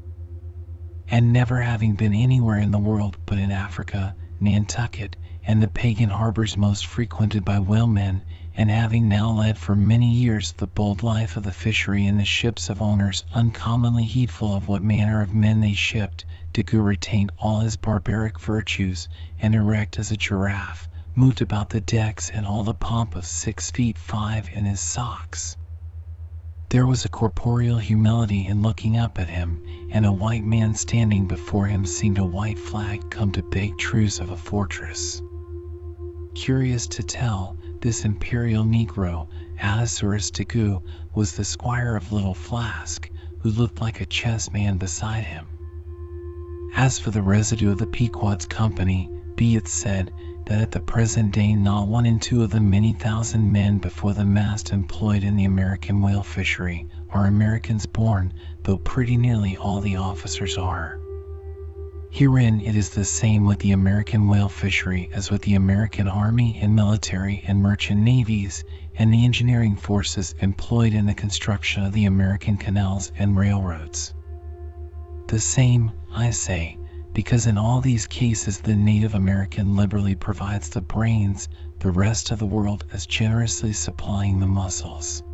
[1.09, 6.11] And never having been anywhere in the world but in Africa, Nantucket, and the pagan
[6.11, 8.23] harbors most frequented by whalemen,
[8.57, 12.25] and having now led for many years the bold life of the fishery in the
[12.25, 17.61] ships of owners uncommonly heedful of what manner of men they shipped, Daggoo retained all
[17.61, 19.09] his barbaric virtues,
[19.41, 23.73] and erect as a giraffe, moved about the decks in all the pomp of six
[23.73, 25.57] feet five in his socks.
[26.69, 31.27] There was a corporeal humility in looking up at him, and a white man standing
[31.27, 35.21] before him seemed a white flag come to beg truce of a fortress.
[36.35, 39.29] Curious to tell, this imperial negro,
[39.61, 40.81] Ahasuerus Daggoo,
[41.15, 43.11] was the squire of Little Flask,
[43.41, 45.45] who looked like a chess man beside him.
[46.75, 50.11] As for the residue of the Pequod's company, be it said
[50.47, 54.15] that at the present day not one in two of the many thousand men before
[54.15, 58.33] the mast employed in the American whale fishery are Americans born,
[58.63, 60.99] though pretty nearly all the officers are.
[62.15, 66.57] Herein it is the same with the American whale fishery as with the American army
[66.63, 68.63] and military and merchant navies
[68.95, 74.15] and the engineering forces employed in the construction of the American canals and railroads.
[75.27, 76.79] The same, I say,
[77.15, 81.49] because in all these cases the native American liberally provides the brains,
[81.81, 85.25] the rest of the world is generously supplying the muscles.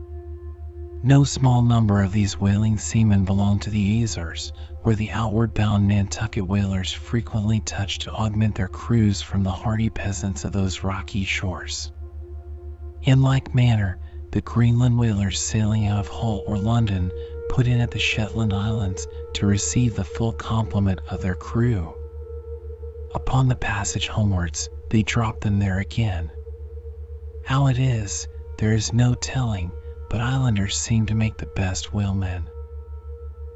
[1.02, 5.88] No small number of these whaling seamen belonged to the Azores, where the outward bound
[5.88, 11.24] Nantucket whalers frequently touched to augment their crews from the hardy peasants of those rocky
[11.24, 11.90] shores.
[13.02, 13.98] In like manner,
[14.32, 17.10] the Greenland whalers sailing out of Hull or London
[17.48, 21.94] put in at the Shetland Islands to receive the full complement of their crew.
[23.14, 26.30] Upon the passage homewards, they dropped them there again.
[27.46, 28.28] How it is,
[28.58, 29.72] there is no telling,
[30.10, 32.42] but islanders seem to make the best whalemen.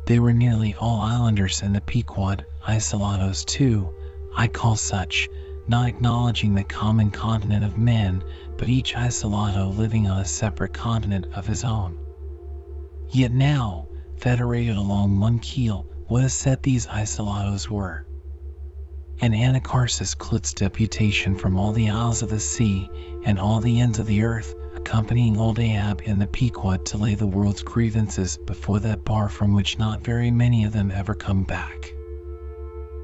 [0.07, 3.93] They were nearly all islanders in the Pequod, isolados too,
[4.37, 5.29] I call such,
[5.67, 8.23] not acknowledging the common continent of men,
[8.57, 11.99] but each isolado living on a separate continent of his own.
[13.11, 13.89] Yet now,
[14.19, 18.07] federated along one keel, what a set these isolados were.
[19.21, 22.89] And Anacharsis Clootz deputation from all the isles of the sea
[23.25, 27.15] and all the ends of the earth accompanying old Ahab and the Pequod to lay
[27.15, 31.43] the world's grievances before that bar from which not very many of them ever come
[31.43, 31.95] back.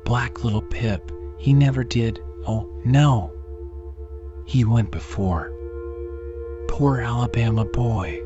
[0.05, 3.33] Black little Pip, he never did, oh, no!
[4.45, 5.51] He went before.
[6.69, 8.21] Poor Alabama boy!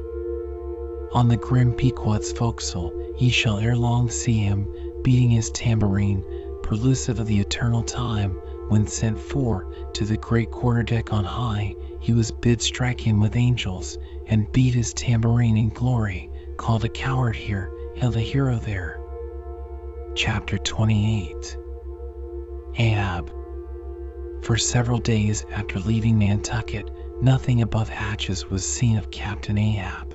[1.13, 4.67] On the grim Pequod's forecastle, ye shall ere long see him,
[5.05, 6.25] beating his tambourine,
[6.65, 8.33] prelusive of the eternal time
[8.69, 13.19] when sent for to the great quarter deck on high he was bid strike him
[13.19, 13.97] with angels,
[14.27, 19.01] and beat his tambourine in glory, called a coward here, and a hero there.
[20.15, 21.57] Chapter 28
[22.77, 23.33] Ahab
[24.43, 26.91] For several days after leaving Nantucket,
[27.23, 30.15] nothing above hatches was seen of Captain Ahab.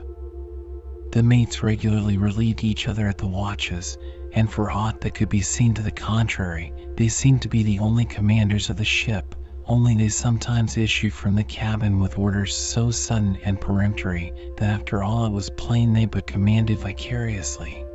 [1.11, 3.97] The mates regularly relieved each other at the watches,
[4.33, 7.79] and for aught that could be seen to the contrary, they seemed to be the
[7.79, 9.33] only commanders of the ship,
[9.69, 15.03] only they sometimes issue from the cabin with orders so sudden and peremptory that after
[15.03, 17.85] all it was plain they but commanded vicariously.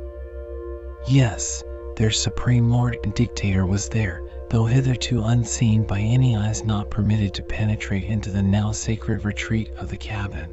[1.09, 1.61] Yes,
[1.97, 7.33] their supreme lord and dictator was there, though hitherto unseen by any eyes not permitted
[7.33, 10.49] to penetrate into the now sacred retreat of the cabin.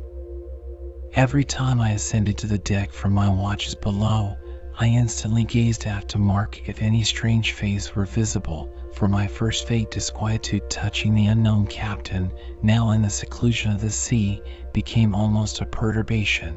[1.14, 4.34] Every time I ascended to the deck from my watches below,
[4.76, 9.66] I instantly gazed aft to mark if any strange face were visible, for my first
[9.66, 12.30] faint disquietude touching the unknown captain,
[12.62, 14.40] now in the seclusion of the sea,
[14.72, 16.56] became almost a perturbation.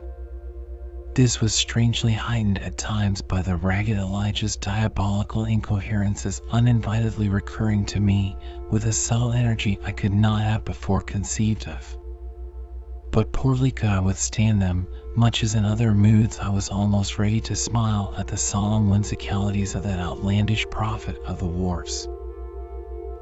[1.15, 8.01] This was strangely heightened at times by the ragged Elijah's diabolical incoherences uninvitedly recurring to
[8.01, 8.35] me
[8.69, 11.97] with a subtle energy I could not have before conceived of.
[13.11, 17.39] But poorly could I withstand them, much as in other moods I was almost ready
[17.41, 22.09] to smile at the solemn whimsicalities of that outlandish prophet of the wharves.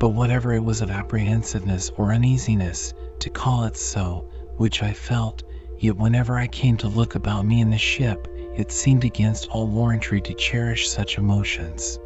[0.04, 4.26] But whatever it was of apprehensiveness or uneasiness, to call it so,
[4.58, 5.44] which I felt,
[5.80, 9.66] yet whenever I came to look about me in the ship, it seemed against all
[9.66, 11.98] warrantry to cherish such emotions.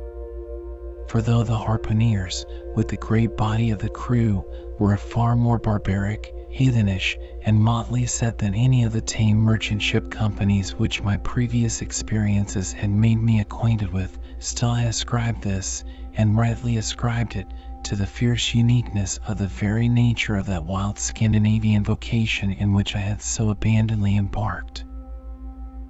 [1.08, 2.46] For though the harpooneers,
[2.76, 4.46] with the great body of the crew,
[4.78, 9.82] were a far more barbaric, heathenish, and motley set than any of the tame merchant
[9.82, 15.84] ship companies which my previous experiences had made me acquainted with, still I ascribed this,
[16.14, 17.48] and rightly ascribed it,
[17.88, 22.98] to the fierce uniqueness of the very nature of that wild Scandinavian vocation in which
[22.98, 24.84] I had so abandonedly embarked.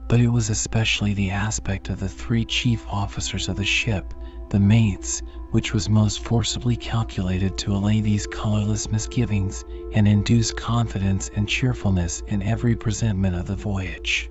[0.08, 4.14] But it was especially the aspect of the three chief officers of the ship,
[4.52, 11.32] the mates, which was most forcibly calculated to allay these colorless misgivings and induce confidence
[11.36, 14.30] and cheerfulness in every presentment of the voyage.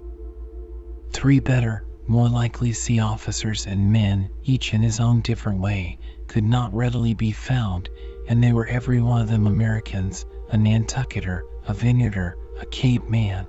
[1.11, 5.99] Three better, more likely sea officers and men, each in his own different way,
[6.29, 7.89] could not readily be found,
[8.29, 13.47] and they were every one of them Americans, a Nantucketer, a Vineyarder, a Cape man.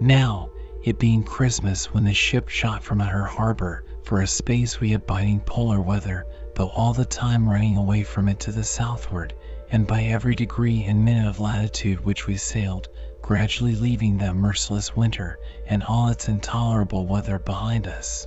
[0.00, 0.48] Now,
[0.82, 4.90] it being Christmas when the ship shot from out her harbor, for a space we
[4.90, 6.24] had biting polar weather,
[6.54, 9.34] though all the time running away from it to the southward,
[9.70, 12.88] and by every degree and minute of latitude which we sailed,
[13.24, 18.26] gradually leaving that merciless winter and all its intolerable weather behind us.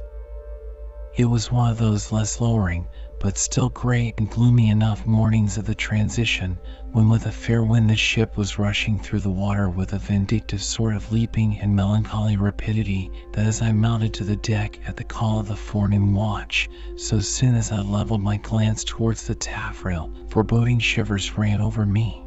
[1.15, 2.87] It was one of those less lowering,
[3.19, 6.57] but still gray and gloomy enough mornings of the transition,
[6.93, 10.63] when with a fair wind the ship was rushing through the water with a vindictive
[10.63, 15.03] sort of leaping and melancholy rapidity, that as I mounted to the deck at the
[15.03, 20.11] call of the forenoon watch, so soon as I leveled my glance towards the taffrail,
[20.29, 22.26] foreboding shivers ran over me.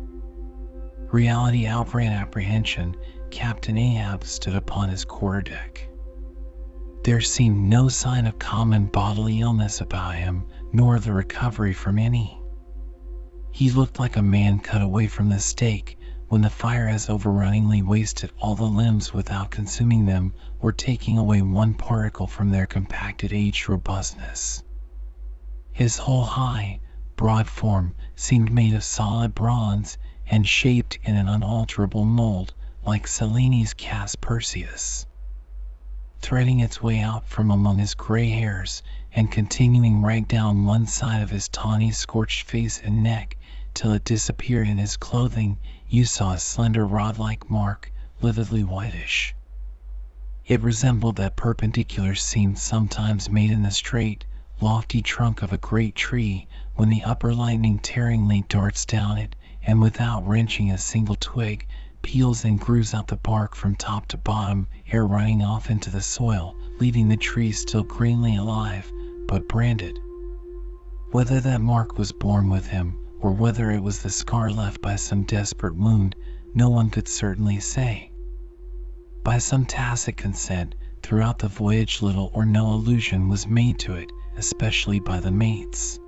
[1.12, 2.94] Reality outran apprehension.
[3.32, 5.88] Captain Ahab stood upon his quarterdeck.
[7.02, 12.40] There seemed no sign of common bodily illness about him, nor the recovery from any.
[13.50, 15.98] He looked like a man cut away from the stake
[16.28, 21.42] when the fire has overrunningly wasted all the limbs without consuming them or taking away
[21.42, 24.62] one particle from their compacted aged robustness.
[25.72, 26.78] His whole high,
[27.16, 29.98] broad form seemed made of solid bronze
[30.32, 32.54] and shaped in an unalterable mold
[32.86, 35.04] like Cellini's cast Perseus
[36.20, 38.80] threading its way out from among his gray hairs
[39.12, 43.36] and continuing right down one side of his tawny scorched face and neck
[43.74, 45.58] till it disappeared in his clothing,
[45.88, 49.34] you saw a slender rod-like mark, lividly whitish.
[50.46, 54.24] It resembled that perpendicular seam sometimes made in the straight,
[54.60, 59.80] lofty trunk of a great tree when the upper lightning tearingly darts down it, and
[59.80, 61.66] without wrenching a single twig,
[62.02, 66.00] peels and grooves out the bark from top to bottom ere running off into the
[66.00, 68.90] soil, leaving the tree still greenly alive,
[69.28, 69.98] but branded.
[71.12, 74.96] Whether that mark was born with him, or whether it was the scar left by
[74.96, 76.16] some desperate wound,
[76.54, 78.10] no one could certainly say.
[79.22, 84.10] By some tacit consent, throughout the voyage little or no allusion was made to it,
[84.36, 85.98] especially by the mates.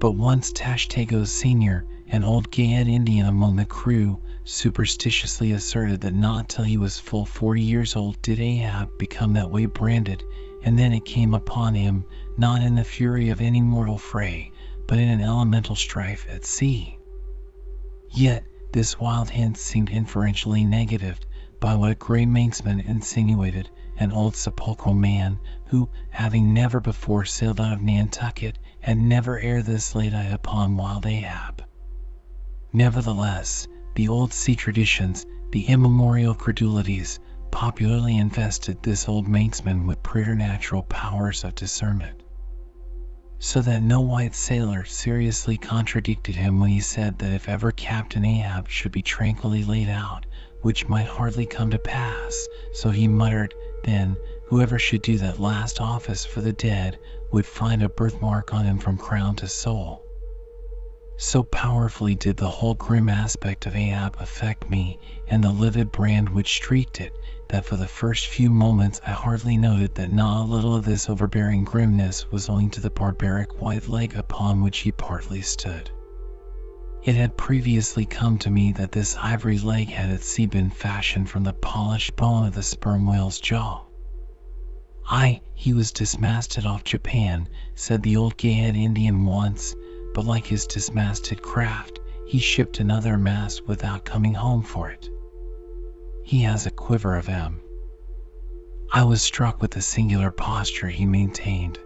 [0.00, 6.14] But once Tashtego Sr., an old Gay Head Indian among the crew, superstitiously asserted that
[6.14, 10.24] not till he was full forty years old did Ahab become that way branded,
[10.62, 12.02] and then it came upon him,
[12.38, 14.50] not in the fury of any mortal fray,
[14.86, 16.98] but in an elemental strife at sea.
[18.10, 18.42] Yet
[18.72, 21.26] this wild hint seemed inferentially negatived
[21.60, 27.74] by what gray Manxman insinuated, an old sepulchral man, who, having never before sailed out
[27.74, 31.62] of Nantucket, had never ere this laid eye upon wild Ahab.
[32.72, 37.18] Nevertheless, the old sea traditions, the immemorial credulities,
[37.50, 42.22] popularly invested this old Manxman with preternatural powers of discernment.
[43.38, 48.24] So that no white sailor seriously contradicted him when he said that if ever Captain
[48.24, 50.26] Ahab should be tranquilly laid out,
[50.60, 53.54] which might hardly come to pass, so he muttered,
[53.84, 54.14] then
[54.48, 56.98] whoever should do that last office for the dead
[57.32, 60.02] would find a birthmark on him from crown to sole.
[61.20, 66.28] So powerfully did the whole grim aspect of Ahab affect me, and the livid brand
[66.28, 67.12] which streaked it,
[67.48, 71.10] that for the first few moments I hardly noted that not a little of this
[71.10, 75.90] overbearing grimness was owing to the barbaric white leg upon which he partly stood.
[77.02, 81.28] It had previously come to me that this ivory leg had at sea been fashioned
[81.28, 83.82] from the polished bone of the sperm whale's jaw.
[85.10, 89.74] Aye, he was dismasted off Japan, said the old Gay Head Indian once,
[90.14, 95.08] but like his dismasted craft, he shipped another mast without coming home for it.
[96.24, 97.60] He has a quiver of M.
[98.92, 101.78] I was struck with the singular posture he maintained.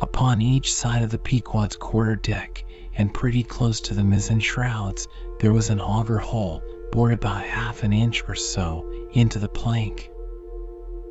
[0.00, 5.08] Upon each side of the Pequod's quarter deck, and pretty close to the mizzen shrouds,
[5.40, 10.10] there was an auger hole bored about half an inch or so into the plank.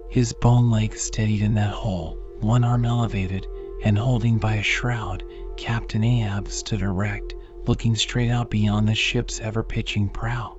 [0.09, 3.47] His bone leg steadied in that hole, one arm elevated,
[3.83, 5.23] and holding by a shroud,
[5.57, 7.33] Captain Ahab stood erect,
[7.65, 10.55] looking straight out beyond the ship's ever-pitching prow.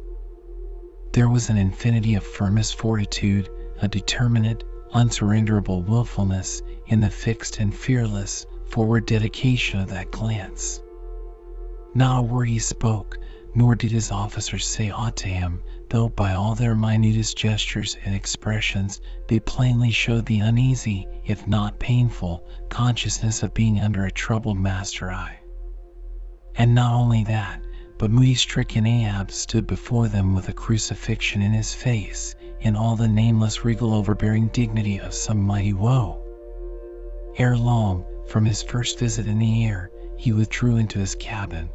[1.12, 3.48] There was an infinity of firmest fortitude,
[3.80, 10.82] a determinate, unsurrenderable willfulness in the fixed and fearless, forward dedication of that glance.
[11.94, 13.18] Not a word he spoke,
[13.54, 18.14] nor did his officers say aught to him, though by all their minutest gestures and
[18.14, 24.58] expressions they plainly showed the uneasy, if not painful, consciousness of being under a troubled
[24.58, 25.38] master eye.
[26.56, 27.62] And not only that,
[27.98, 32.96] but moody stricken Ahab stood before them with a crucifixion in his face, in all
[32.96, 36.22] the nameless regal overbearing dignity of some mighty woe.
[37.36, 41.70] Ere long, from his first visit in the air, he withdrew into his cabin.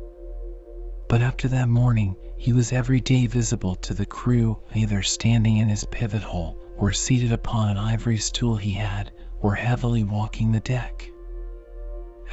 [1.10, 5.70] But after that morning, he was every day visible to the crew, either standing in
[5.70, 10.60] his pivot hole, or seated upon an ivory stool he had, or heavily walking the
[10.60, 11.10] deck.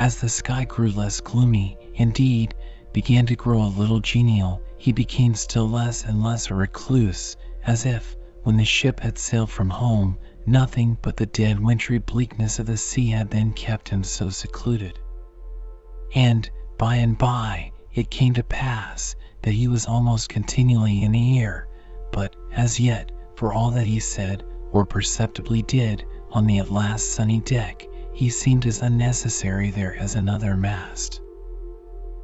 [0.01, 2.57] As the sky grew less gloomy, indeed,
[2.93, 7.87] began to grow a little genial, he became still less and less a recluse, as
[7.87, 12.67] if, when the ship had sailed from home, nothing but the dead wintry bleakness of
[12.67, 14.99] the sea had then kept him so secluded.
[16.17, 21.39] And, by and by, it came to pass that he was almost continually in the
[21.39, 21.67] air,
[22.13, 27.13] but, as yet, for all that he said, or perceptibly did, on the at last
[27.15, 31.23] sunny deck, he seemed as unnecessary there as another mast.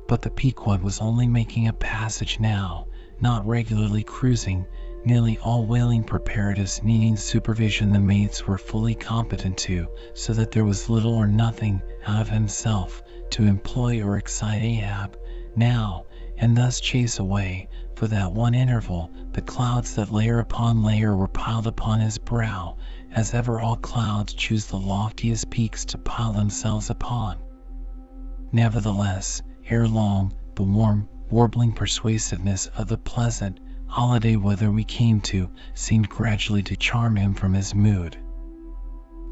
[0.09, 2.87] But the Pequod was only making a passage now,
[3.21, 4.67] not regularly cruising,
[5.07, 10.64] nearly all whaling preparatives needing supervision the mates were fully competent to, so that there
[10.67, 15.17] was little or nothing out of himself to employ or excite Ahab
[15.57, 16.05] now,
[16.39, 21.28] and thus chase away, for that one interval, the clouds that layer upon layer were
[21.28, 22.76] piled upon his brow,
[23.12, 27.39] as ever all clouds choose the loftiest peaks to pile themselves upon.
[28.53, 35.49] Nevertheless, ere long, the warm, warbling persuasiveness of the pleasant, holiday weather we came to
[35.74, 38.16] seemed gradually to charm him from his mood.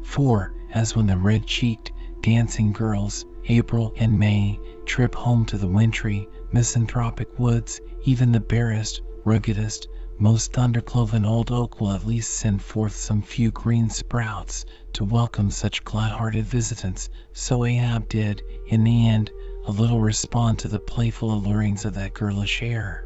[0.03, 1.91] For, as when the red cheeked,
[2.21, 9.01] dancing girls, April and May, trip home to the wintry, misanthropic woods, even the barest,
[9.25, 15.03] ruggedest, most thundercloven old oak will at least send forth some few green sprouts to
[15.03, 19.29] welcome such glad-hearted visitants, so Ahab did, in the end,
[19.65, 23.05] a little respond to the playful allurings of that girlish air.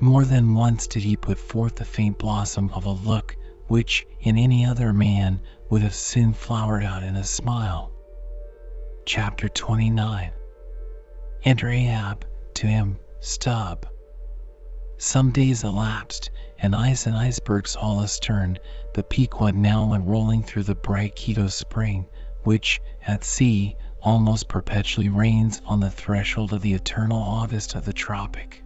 [0.00, 3.36] More than once did he put forth the faint blossom of a look
[3.68, 7.92] which, in any other man, would have soon flowered out in a smile.
[9.06, 10.32] Chapter 29
[11.44, 12.24] Enter Ahab,
[12.54, 13.86] to him, Stubb.
[14.96, 18.56] Some days elapsed, and ice and icebergs all astern,
[18.94, 22.06] the Pequod now went rolling through the bright Quito spring,
[22.44, 27.92] which, at sea, almost perpetually reigns on the threshold of the eternal August of the
[27.92, 28.64] tropic.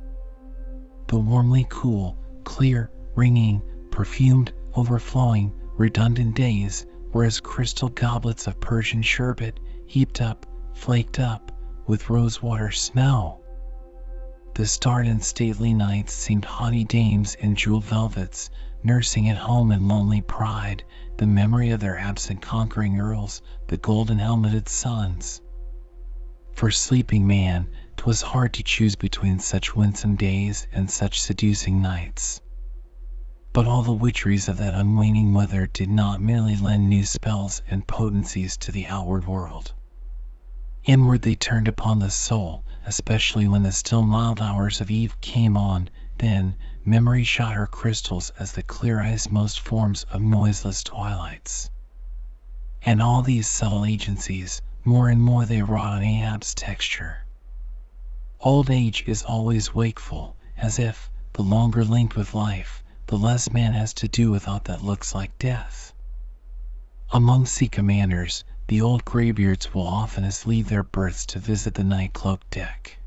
[1.09, 3.61] The warmly cool, clear, ringing,
[3.91, 11.51] perfumed, overflowing, redundant days were as crystal goblets of Persian sherbet heaped up, flaked up,
[11.89, 13.41] with rosewater smell.
[14.55, 18.51] The starred and stately nights seemed haughty dames in jeweled velvets,
[18.84, 20.84] nursing at home in lonely pride
[21.16, 25.41] the memory of their absent conquering earls, the golden helmeted sons.
[26.53, 32.43] For sleeping man, 'twas hard to choose between such winsome days and such seducing nights.
[33.55, 37.86] But all the witcheries of that unwaning weather did not merely lend new spells and
[37.86, 39.72] potencies to the outward world.
[40.89, 45.55] Inward they turned upon the soul, especially when the still mild hours of eve came
[45.55, 51.68] on, then memory shot her crystals as the clear ice most forms of noiseless twilights.
[52.80, 57.26] And all these subtle agencies, more and more they wrought on Ahab's texture.
[58.41, 63.74] Old age is always wakeful, as if, the longer linked with life, the less man
[63.74, 65.93] has to do without that looks like death.
[67.11, 72.12] Among sea commanders, the old graybeards will oftenest leave their berths to visit the night
[72.12, 72.99] cloaked deck.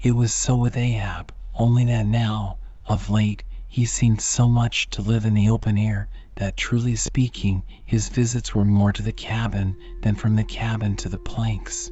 [0.00, 5.02] It was so with Ahab, only that now, of late, he seemed so much to
[5.02, 9.76] live in the open air that, truly speaking, his visits were more to the cabin
[10.00, 11.90] than from the cabin to the planks.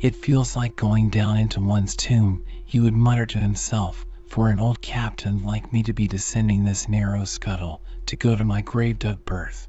[0.00, 4.58] It feels like going down into one's tomb, he would mutter to himself, for an
[4.58, 8.98] old captain like me to be descending this narrow scuttle to go to my grave
[8.98, 9.68] dug berth.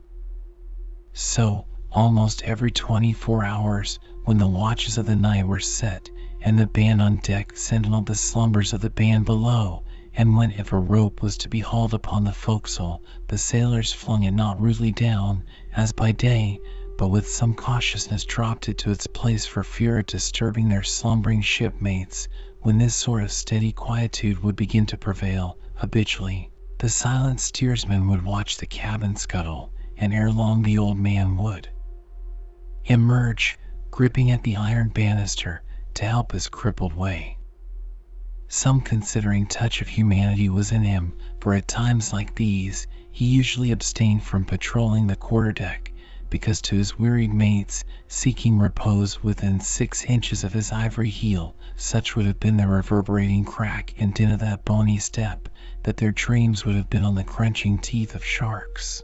[1.11, 1.65] So,
[1.95, 6.09] almost every twenty four hours, when the watches of the night were set,
[6.41, 9.83] and the band on deck sentineled the slumbers of the band below,
[10.15, 14.23] and when if a rope was to be hauled upon the forecastle, the sailors flung
[14.23, 15.43] it not rudely down,
[15.75, 16.59] as by day,
[16.97, 21.41] but with some cautiousness dropped it to its place for fear of disturbing their slumbering
[21.41, 22.27] shipmates,
[22.61, 28.23] when this sort of steady quietude would begin to prevail, habitually, the silent steersman would
[28.25, 31.69] watch the cabin scuttle, and ere long the old man would
[32.86, 33.57] emerge,
[33.91, 35.61] gripping at the iron banister
[35.93, 37.38] to help his crippled way.
[38.47, 43.71] Some considering touch of humanity was in him, for at times like these he usually
[43.71, 45.91] abstained from patrolling the quarterdeck,
[46.29, 52.15] because to his wearied mates, seeking repose within six inches of his ivory heel, such
[52.15, 55.47] would have been the reverberating crack and din of that bony step,
[55.84, 59.03] that their dreams would have been on the crunching teeth of sharks.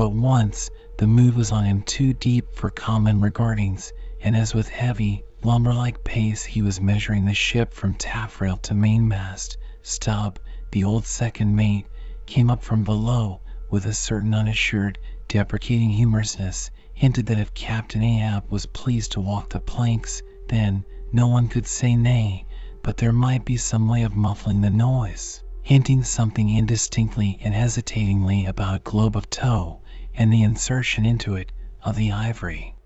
[0.00, 3.92] But once the mood was on him too deep for common regardings,
[4.22, 9.58] and as with heavy, lumber-like pace he was measuring the ship from taffrail to mainmast,
[9.82, 10.38] Stubb,
[10.70, 11.84] the old second mate,
[12.24, 14.98] came up from below with a certain unassured,
[15.28, 20.82] deprecating humorousness, hinted that if Captain Ahab was pleased to walk the planks, then
[21.12, 22.46] no one could say nay,
[22.82, 28.46] but there might be some way of muffling the noise, hinting something indistinctly and hesitatingly
[28.46, 29.79] about a globe of tow
[30.20, 31.50] and the insertion into it
[31.82, 32.76] of the ivory.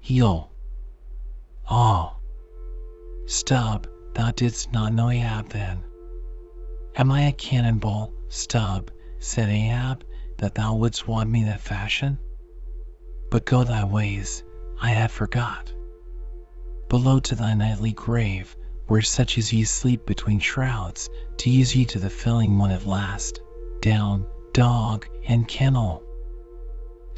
[0.00, 0.52] Heel.
[1.66, 2.14] Ah.
[3.24, 5.82] Stubb, thou didst not know Ahab then.
[6.94, 10.04] Am I a cannonball, Stubb, said Ahab,
[10.36, 12.18] that thou wouldst want me that fashion?
[13.30, 14.44] But go thy ways,
[14.78, 15.72] I have forgot.
[16.90, 18.54] Below to thy nightly grave,
[18.88, 21.08] where such as ye sleep between shrouds,
[21.38, 23.40] to use ye to the filling one at last.
[23.80, 26.02] Down, dog, and kennel.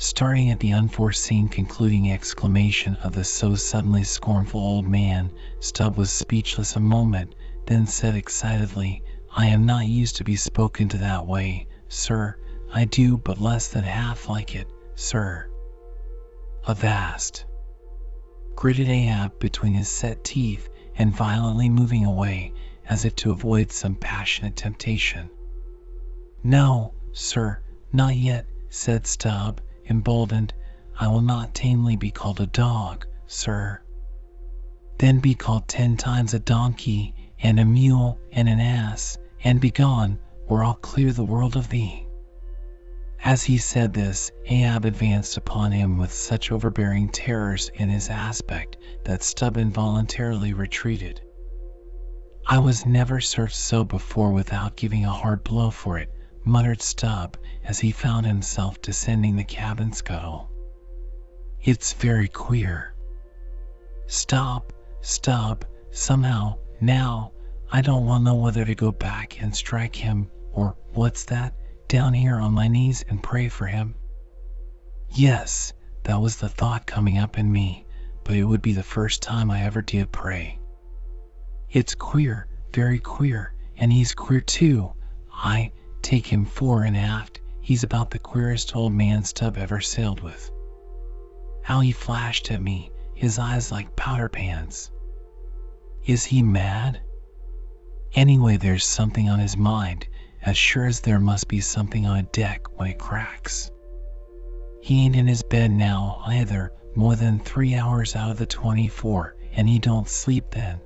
[0.00, 5.28] Starting at the unforeseen concluding exclamation of the so suddenly scornful old man,
[5.58, 7.34] Stubb was speechless a moment,
[7.66, 9.02] then said excitedly,
[9.34, 12.38] I am not used to be spoken to that way, sir.
[12.72, 15.50] I do but less than half like it, sir.
[16.68, 17.44] Avast!
[18.54, 22.52] gritted Ahab between his set teeth and violently moving away
[22.88, 25.28] as if to avoid some passionate temptation.
[26.44, 27.60] No, sir,
[27.92, 30.52] not yet, said Stubb, emboldened.
[30.98, 33.80] I will not tamely be called a dog, sir.
[34.98, 40.18] Then be called ten times a donkey, and a mule, and an ass, and begone,
[40.46, 42.06] or I'll clear the world of thee.
[43.24, 48.76] As he said this, Ahab advanced upon him with such overbearing terrors in his aspect
[49.04, 51.20] that Stubb involuntarily retreated.
[52.46, 56.12] I was never served so before without giving a hard blow for it,
[56.48, 60.50] muttered Stubb as he found himself descending the cabin scuttle.
[61.62, 62.94] It's very queer.
[64.06, 67.32] Stop, stop, somehow, now,
[67.70, 71.54] I don't want to know whether to go back and strike him, or what's that?
[71.88, 73.94] down here on my knees and pray for him?
[75.08, 75.72] Yes,
[76.04, 77.86] that was the thought coming up in me,
[78.24, 80.58] but it would be the first time I ever did pray.
[81.70, 84.92] It's queer, very queer, and he's queer too.
[85.32, 85.72] I
[86.08, 87.38] take him fore and aft.
[87.60, 90.50] He's about the queerest old man Stubb ever sailed with.
[91.62, 94.90] How he flashed at me, his eyes like powder pans.
[96.06, 97.02] Is he mad?
[98.14, 100.08] Anyway, there's something on his mind,
[100.40, 103.70] as sure as there must be something on a deck when it cracks.
[104.80, 109.36] He ain't in his bed now either more than three hours out of the 24,
[109.52, 110.80] and he don't sleep then.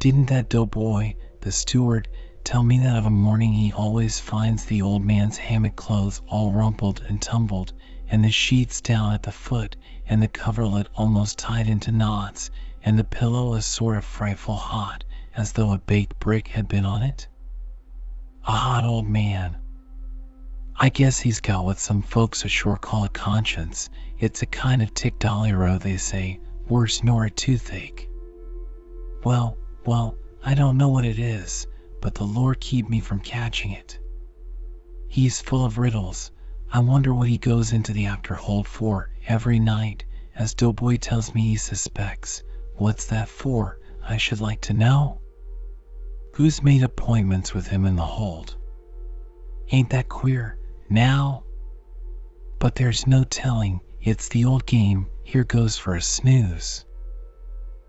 [0.00, 2.08] Didn't that doughboy, the steward,
[2.44, 6.52] tell me that of a morning he always finds the old man's hammock clothes all
[6.52, 7.72] rumpled and tumbled,
[8.08, 9.76] and the sheets down at the foot,
[10.06, 12.50] and the coverlet almost tied into knots,
[12.84, 16.84] and the pillow a sort of frightful hot, as though a baked brick had been
[16.84, 17.28] on it?
[18.44, 19.56] A hot old man.
[20.74, 23.88] I guess he's got what some folks ashore call a conscience.
[24.18, 28.08] It's a kind of Tic-Dolly-row, they say, worse nor a toothache.
[29.24, 31.66] Well, well, I don't know what it is,
[32.02, 33.98] but the Lord keep me from catching it.
[35.08, 36.32] He's full of riddles.
[36.70, 41.32] I wonder what he goes into the after hold for every night, as Doughboy tells
[41.32, 42.42] me he suspects.
[42.74, 45.20] What's that for, I should like to know?
[46.34, 48.56] Who's made appointments with him in the hold?
[49.70, 50.58] Ain't that queer,
[50.90, 51.44] now?
[52.58, 56.84] But there's no telling, it's the old game, here goes for a snooze.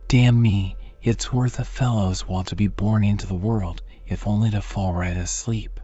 [0.07, 4.51] Damn me, it's worth a fellow's while to be born into the world, if only
[4.51, 5.79] to fall right asleep.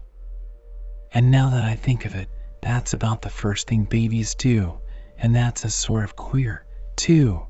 [1.12, 2.30] And now that I think of it,
[2.62, 4.80] that's about the first thing babies do,
[5.18, 6.66] and that's a sort of queer,
[6.96, 7.46] too.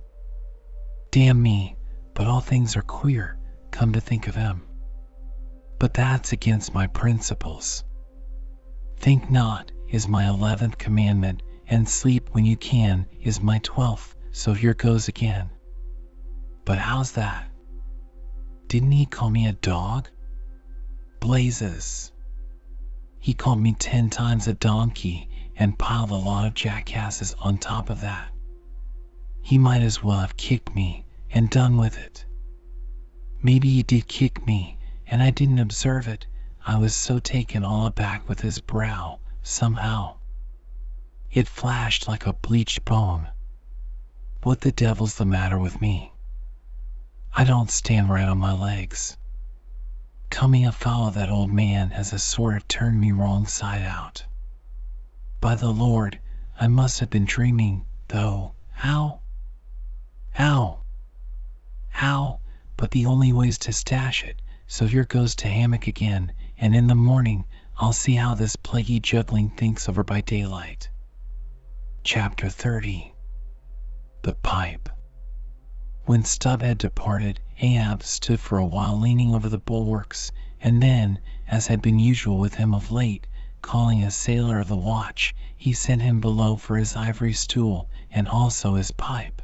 [1.11, 1.75] Damn me,
[2.13, 3.37] but all things are queer,
[3.71, 4.61] come to think of them.
[5.79, 7.83] But that's against my principles.
[8.97, 14.53] Think not is my eleventh commandment, and sleep when you can is my twelfth, so
[14.53, 15.49] here goes again.
[16.65, 17.49] But how's that?
[18.67, 20.09] Didn't he call me a dog?
[21.19, 22.11] Blazes.
[23.19, 27.89] He called me ten times a donkey and piled a lot of jackasses on top
[27.89, 28.31] of that.
[29.41, 32.25] He might as well have kicked me and done with it.
[33.41, 36.25] Maybe he did kick me, and I didn't observe it.
[36.65, 40.17] I was so taken all aback with his brow, somehow.
[41.31, 43.27] It flashed like a bleached bone.
[44.43, 46.13] What the devil's the matter with me?
[47.33, 49.17] I don't stand right on my legs.
[50.29, 54.25] Coming afoul of that old man has a sort of turned me wrong side out.
[55.41, 56.19] By the Lord,
[56.59, 58.53] I must have been dreaming, though.
[58.71, 59.21] How?
[60.31, 60.81] How?
[61.89, 62.41] How?
[62.77, 66.87] But the only way's to stash it, so here goes to hammock again, and in
[66.87, 67.45] the morning
[67.77, 70.89] I'll see how this plaguey juggling thinks over by daylight.
[72.03, 73.13] Chapter 30
[74.21, 74.89] The Pipe
[76.05, 80.31] When Stubb had departed, Ahab stood for a while leaning over the bulwarks,
[80.61, 83.27] and then, as had been usual with him of late,
[83.61, 88.29] calling a sailor of the watch, he sent him below for his ivory stool and
[88.29, 89.41] also his pipe.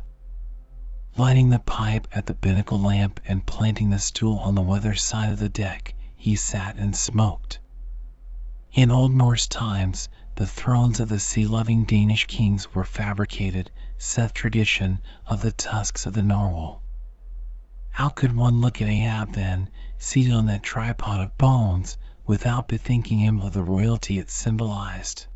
[1.18, 5.34] Lighting the pipe at the binnacle lamp and planting the stool on the weather side
[5.34, 7.60] of the deck, he sat and smoked.
[8.72, 15.02] In old Norse times, the thrones of the sea-loving Danish kings were fabricated, saith tradition,
[15.28, 16.82] of the tusks of the narwhal.
[17.98, 23.20] How could one look at Ahab then, seated on that tripod of bones, without bethinking
[23.20, 25.28] him of the royalty it symbolized?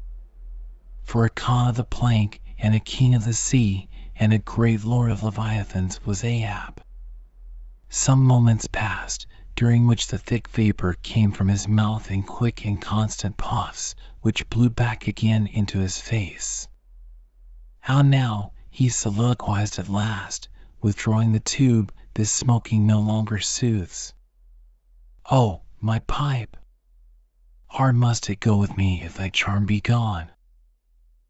[1.05, 3.87] For a Khan of the plank and a king of the sea
[4.17, 6.83] and a great lord of leviathans was Ahab.
[7.87, 12.81] Some moments passed, during which the thick vapor came from his mouth in quick and
[12.81, 16.67] constant puffs, which blew back again into his face.
[17.79, 20.49] How now, he soliloquized at last,
[20.81, 24.13] withdrawing the tube this smoking no longer soothes.
[25.31, 26.57] Oh, my pipe!
[27.67, 30.29] Hard must it go with me if thy charm be gone.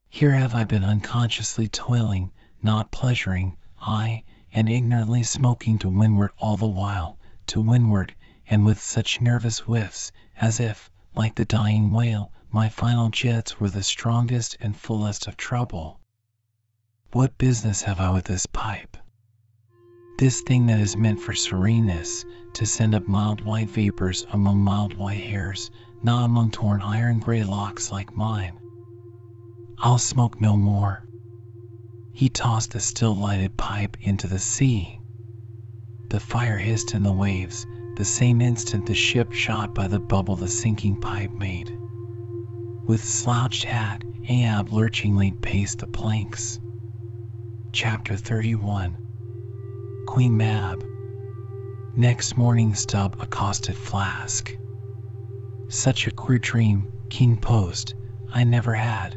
[0.10, 6.58] Here have I been unconsciously toiling not pleasuring, ay, and ignorantly smoking to windward all
[6.58, 7.18] the while,
[7.48, 8.14] to windward,
[8.50, 13.70] and with such nervous whiffs, as if, like the dying whale, my final jets were
[13.70, 16.00] the strongest and fullest of trouble.
[17.12, 18.98] What business have I with this pipe?
[20.20, 24.98] This thing that is meant for sereneness, to send up mild white vapors among mild
[24.98, 25.72] white hairs,
[26.04, 28.52] not among torn iron gray locks like mine.
[29.78, 31.08] I'll smoke no more.
[32.12, 35.00] He tossed the still lighted pipe into the sea.
[36.10, 37.66] The fire hissed in the waves,
[37.96, 41.72] the same instant the ship shot by the bubble the sinking pipe made.
[42.86, 46.60] With slouched hat, Ahab lurchingly paced the planks.
[47.72, 48.98] Chapter 31
[50.10, 50.84] Queen Mab
[51.96, 54.58] Next morning Stubb accosted Flask.
[55.68, 57.94] Such a queer dream, King Post,
[58.34, 59.16] I never had.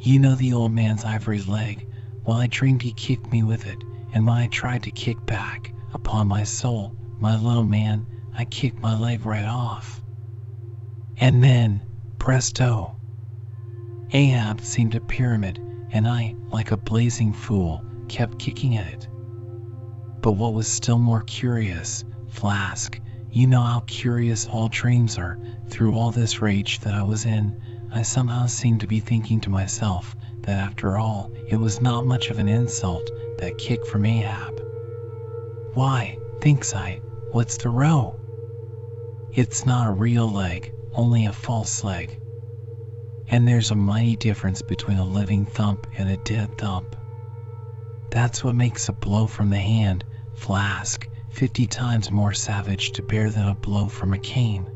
[0.00, 1.86] You know the old man's ivory leg.
[2.24, 5.72] While I dreamed he kicked me with it, and when I tried to kick back,
[5.94, 8.04] upon my soul, my little man,
[8.36, 10.02] I kicked my leg right off.
[11.18, 11.82] And then,
[12.18, 12.96] presto!
[14.10, 15.60] Ahab seemed a pyramid,
[15.92, 19.08] and I, like a blazing fool, kept kicking at it.
[20.20, 23.00] But what was still more curious, Flask,
[23.30, 25.38] you know how curious all dreams are,
[25.68, 27.54] through all this rage that I was in,
[27.92, 32.30] I somehow seemed to be thinking to myself that after all it was not much
[32.30, 34.60] of an insult, that kick from Ahab.
[35.74, 37.00] Why, thinks I,
[37.30, 38.16] what's the row?
[39.34, 42.18] It's not a real leg, only a false leg.
[43.28, 46.96] And there's a mighty difference between a living thump and a dead thump.
[48.10, 50.02] That's what makes a blow from the hand,
[50.32, 54.66] flask, fifty times more savage to bear than a blow from a cane.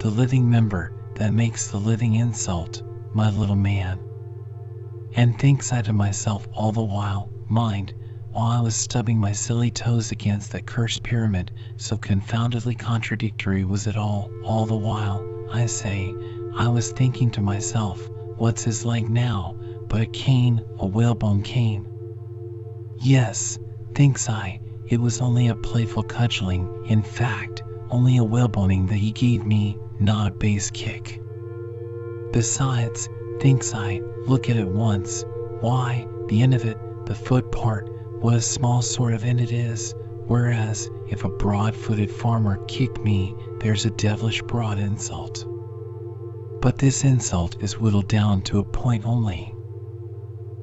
[0.00, 2.82] The living member that makes the living insult,
[3.14, 4.00] my little man.
[5.14, 7.94] And thinks I to myself all the while, mind,
[8.32, 13.86] while I was stubbing my silly toes against that cursed pyramid, so confoundedly contradictory was
[13.86, 16.12] it all, all the while, I say,
[16.56, 19.54] I was thinking to myself, what's his leg now,
[19.88, 21.86] but a cane, a whalebone cane.
[23.02, 23.58] Yes,
[23.94, 29.12] thinks I, it was only a playful cudgeling, in fact, only a whaleboning that he
[29.12, 31.20] gave me, not a base kick.
[32.32, 33.08] Besides,
[33.40, 35.24] thinks I, look at it once,
[35.60, 37.88] why, the end of it, the foot part,
[38.20, 39.94] what a small sort of end it is,
[40.26, 45.46] whereas, if a broad-footed farmer kick me, there's a devilish broad insult.
[46.60, 49.55] But this insult is whittled down to a point only.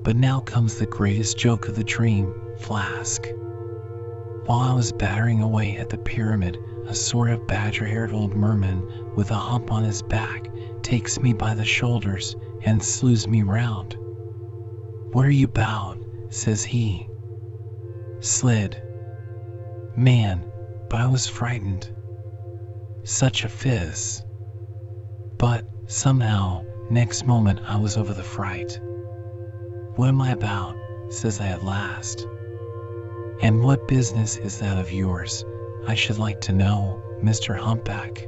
[0.04, 3.26] But now comes the greatest joke of the dream, Flask.
[4.45, 8.86] While I was battering away at the pyramid, a sort of badger-haired old merman
[9.16, 10.49] with a hump on his back
[10.82, 12.36] takes me by the shoulders
[12.66, 13.95] and slews me round.
[15.14, 16.06] Where are you bound?
[16.30, 17.08] says he.
[18.20, 18.82] Slid.
[19.95, 20.43] Man,
[20.89, 21.89] but I was frightened.
[23.04, 24.22] Such a fizz.
[25.38, 28.82] But, somehow, next moment I was over the fright.
[29.96, 30.76] What am I about?
[31.10, 32.26] says I at last.
[33.44, 35.46] And what business is that of yours?
[35.88, 37.56] I should like to know, Mr.
[37.56, 38.28] Humpback.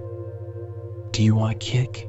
[1.09, 2.07] Do you want a kick?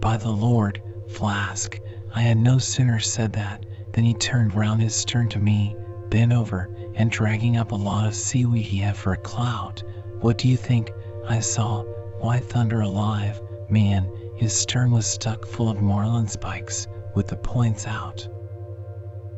[0.00, 1.80] By the Lord, Flask,
[2.14, 5.74] I had no sooner said that than he turned round his stern to me,
[6.08, 9.82] bent over and dragging up a lot of seaweed he had for a clout.
[10.20, 10.92] What do you think
[11.28, 11.82] I saw?
[12.20, 16.86] Why thunder alive, man, his stern was stuck full of marlin spikes
[17.16, 18.28] with the points out.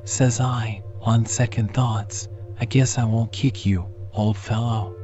[0.09, 2.29] Says I, on second thoughts,
[2.59, 3.85] I guess I won't kick you,
[4.15, 4.97] old fellow.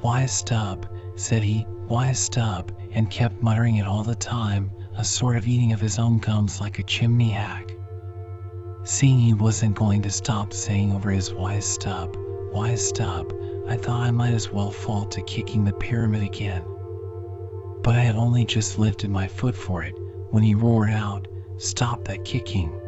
[0.00, 5.36] Why, Stubb, said he, why, Stubb, and kept muttering it all the time, a sort
[5.36, 7.76] of eating of his own gums like a chimney hack.
[8.84, 12.16] Seeing he wasn't going to stop saying over his wise Stubb,
[12.52, 13.34] wise Stubb,
[13.68, 16.64] I thought I might as well fall to kicking the pyramid again.
[17.82, 19.94] But I had only just lifted my foot for it
[20.30, 21.28] when he roared out,
[21.58, 22.79] Stop that kicking.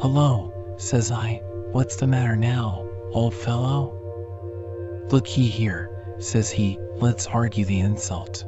[0.00, 1.42] Hello, says I,
[1.72, 3.96] what's the matter now, old fellow?
[5.10, 8.44] Look ye here, says he, let's argue the insult.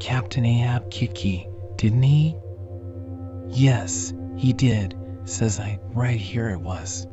[0.00, 2.38] Captain Ahab kicked ye, didn't he?
[3.48, 7.06] Yes, he did, says I, right here it was.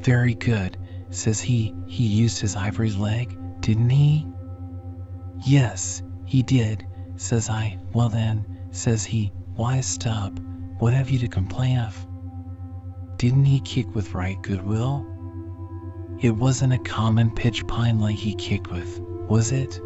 [0.00, 0.76] Very good,
[1.08, 4.26] says he, he used his ivory leg, didn't he?
[5.46, 10.38] Yes, he did, says I, well then, says he, why stop,
[10.80, 12.06] what have you to complain of?
[13.20, 15.06] Didn't he kick with right goodwill?
[16.22, 18.98] It wasn't a common pitch pine leg he kicked with,
[19.28, 19.78] was it?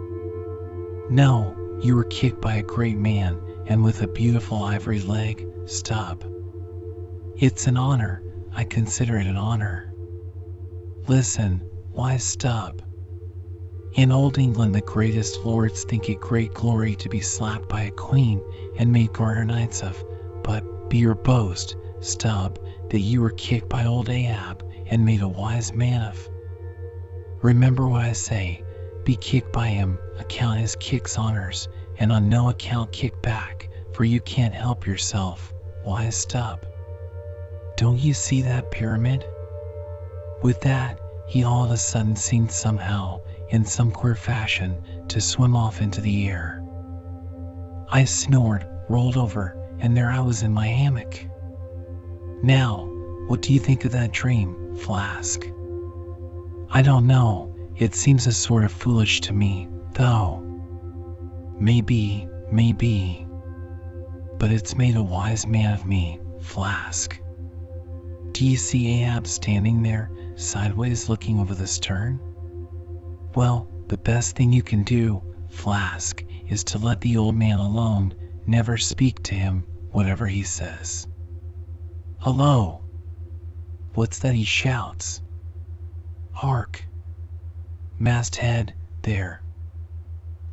[1.11, 6.25] No, you were kicked by a great man, and with a beautiful ivory leg, Stubb.
[7.37, 8.23] It's an honor.
[8.55, 9.93] I consider it an honor.
[11.09, 11.59] Listen,
[11.91, 12.83] why Stubb?
[13.95, 17.91] In old England, the greatest lords think it great glory to be slapped by a
[17.91, 18.41] queen
[18.79, 20.05] and made garter knights of.
[20.45, 22.61] But be your boast, Stubb,
[22.95, 26.31] that you were kicked by old Ahab and made a wise man of.
[27.43, 28.63] Remember what I say
[29.03, 31.67] be kicked by him, account his kicks honors,
[31.99, 35.53] and on no account kick back, for you can't help yourself.
[35.85, 36.65] Wise Stubb.
[37.77, 39.27] Don't you see that pyramid?
[40.45, 45.57] With that, he all of a sudden seemed somehow, in some queer fashion, to swim
[45.57, 46.63] off into the air.
[47.89, 51.27] I snored, rolled over, and there I was in my hammock.
[52.45, 52.91] Now,
[53.27, 55.47] what do you think of that dream, Flask?
[56.69, 57.57] I don't know.
[57.79, 60.43] It seems a sort of foolish to me, though.
[61.59, 63.27] Maybe, maybe.
[64.37, 67.19] But it's made a wise man of me, Flask.
[68.33, 72.21] Do you see Ahab standing there, sideways looking over the stern?
[73.35, 78.13] Well, the best thing you can do, Flask, is to let the old man alone,
[78.47, 81.07] never speak to him, whatever he says.
[82.25, 82.81] Hello!
[83.93, 85.21] What's that he shouts?
[86.33, 86.87] Hark!
[87.99, 88.73] Masthead,
[89.03, 89.43] there.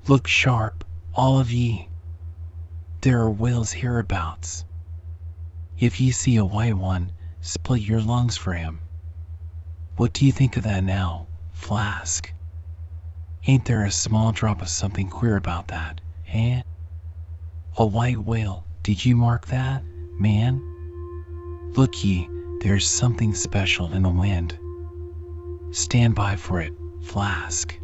[0.06, 1.88] Look sharp, all of ye.
[3.00, 4.66] There are whales hereabouts.
[5.80, 8.82] If ye see a white one, split your lungs for him.
[9.96, 12.34] What do you think of that now, Flask?
[13.48, 16.64] Ain't there a small drop of something queer about that, eh?
[17.78, 19.86] A white whale, did you mark that,
[20.20, 20.71] man?
[21.76, 22.28] Look ye,
[22.60, 24.58] there's something special in the wind.
[25.72, 27.78] Stand by for it, Flask.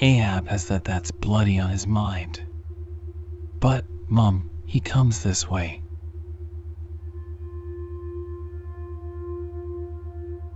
[0.00, 2.40] Ahab has that that's bloody on his mind.
[3.58, 5.82] But, Mum, he comes this way.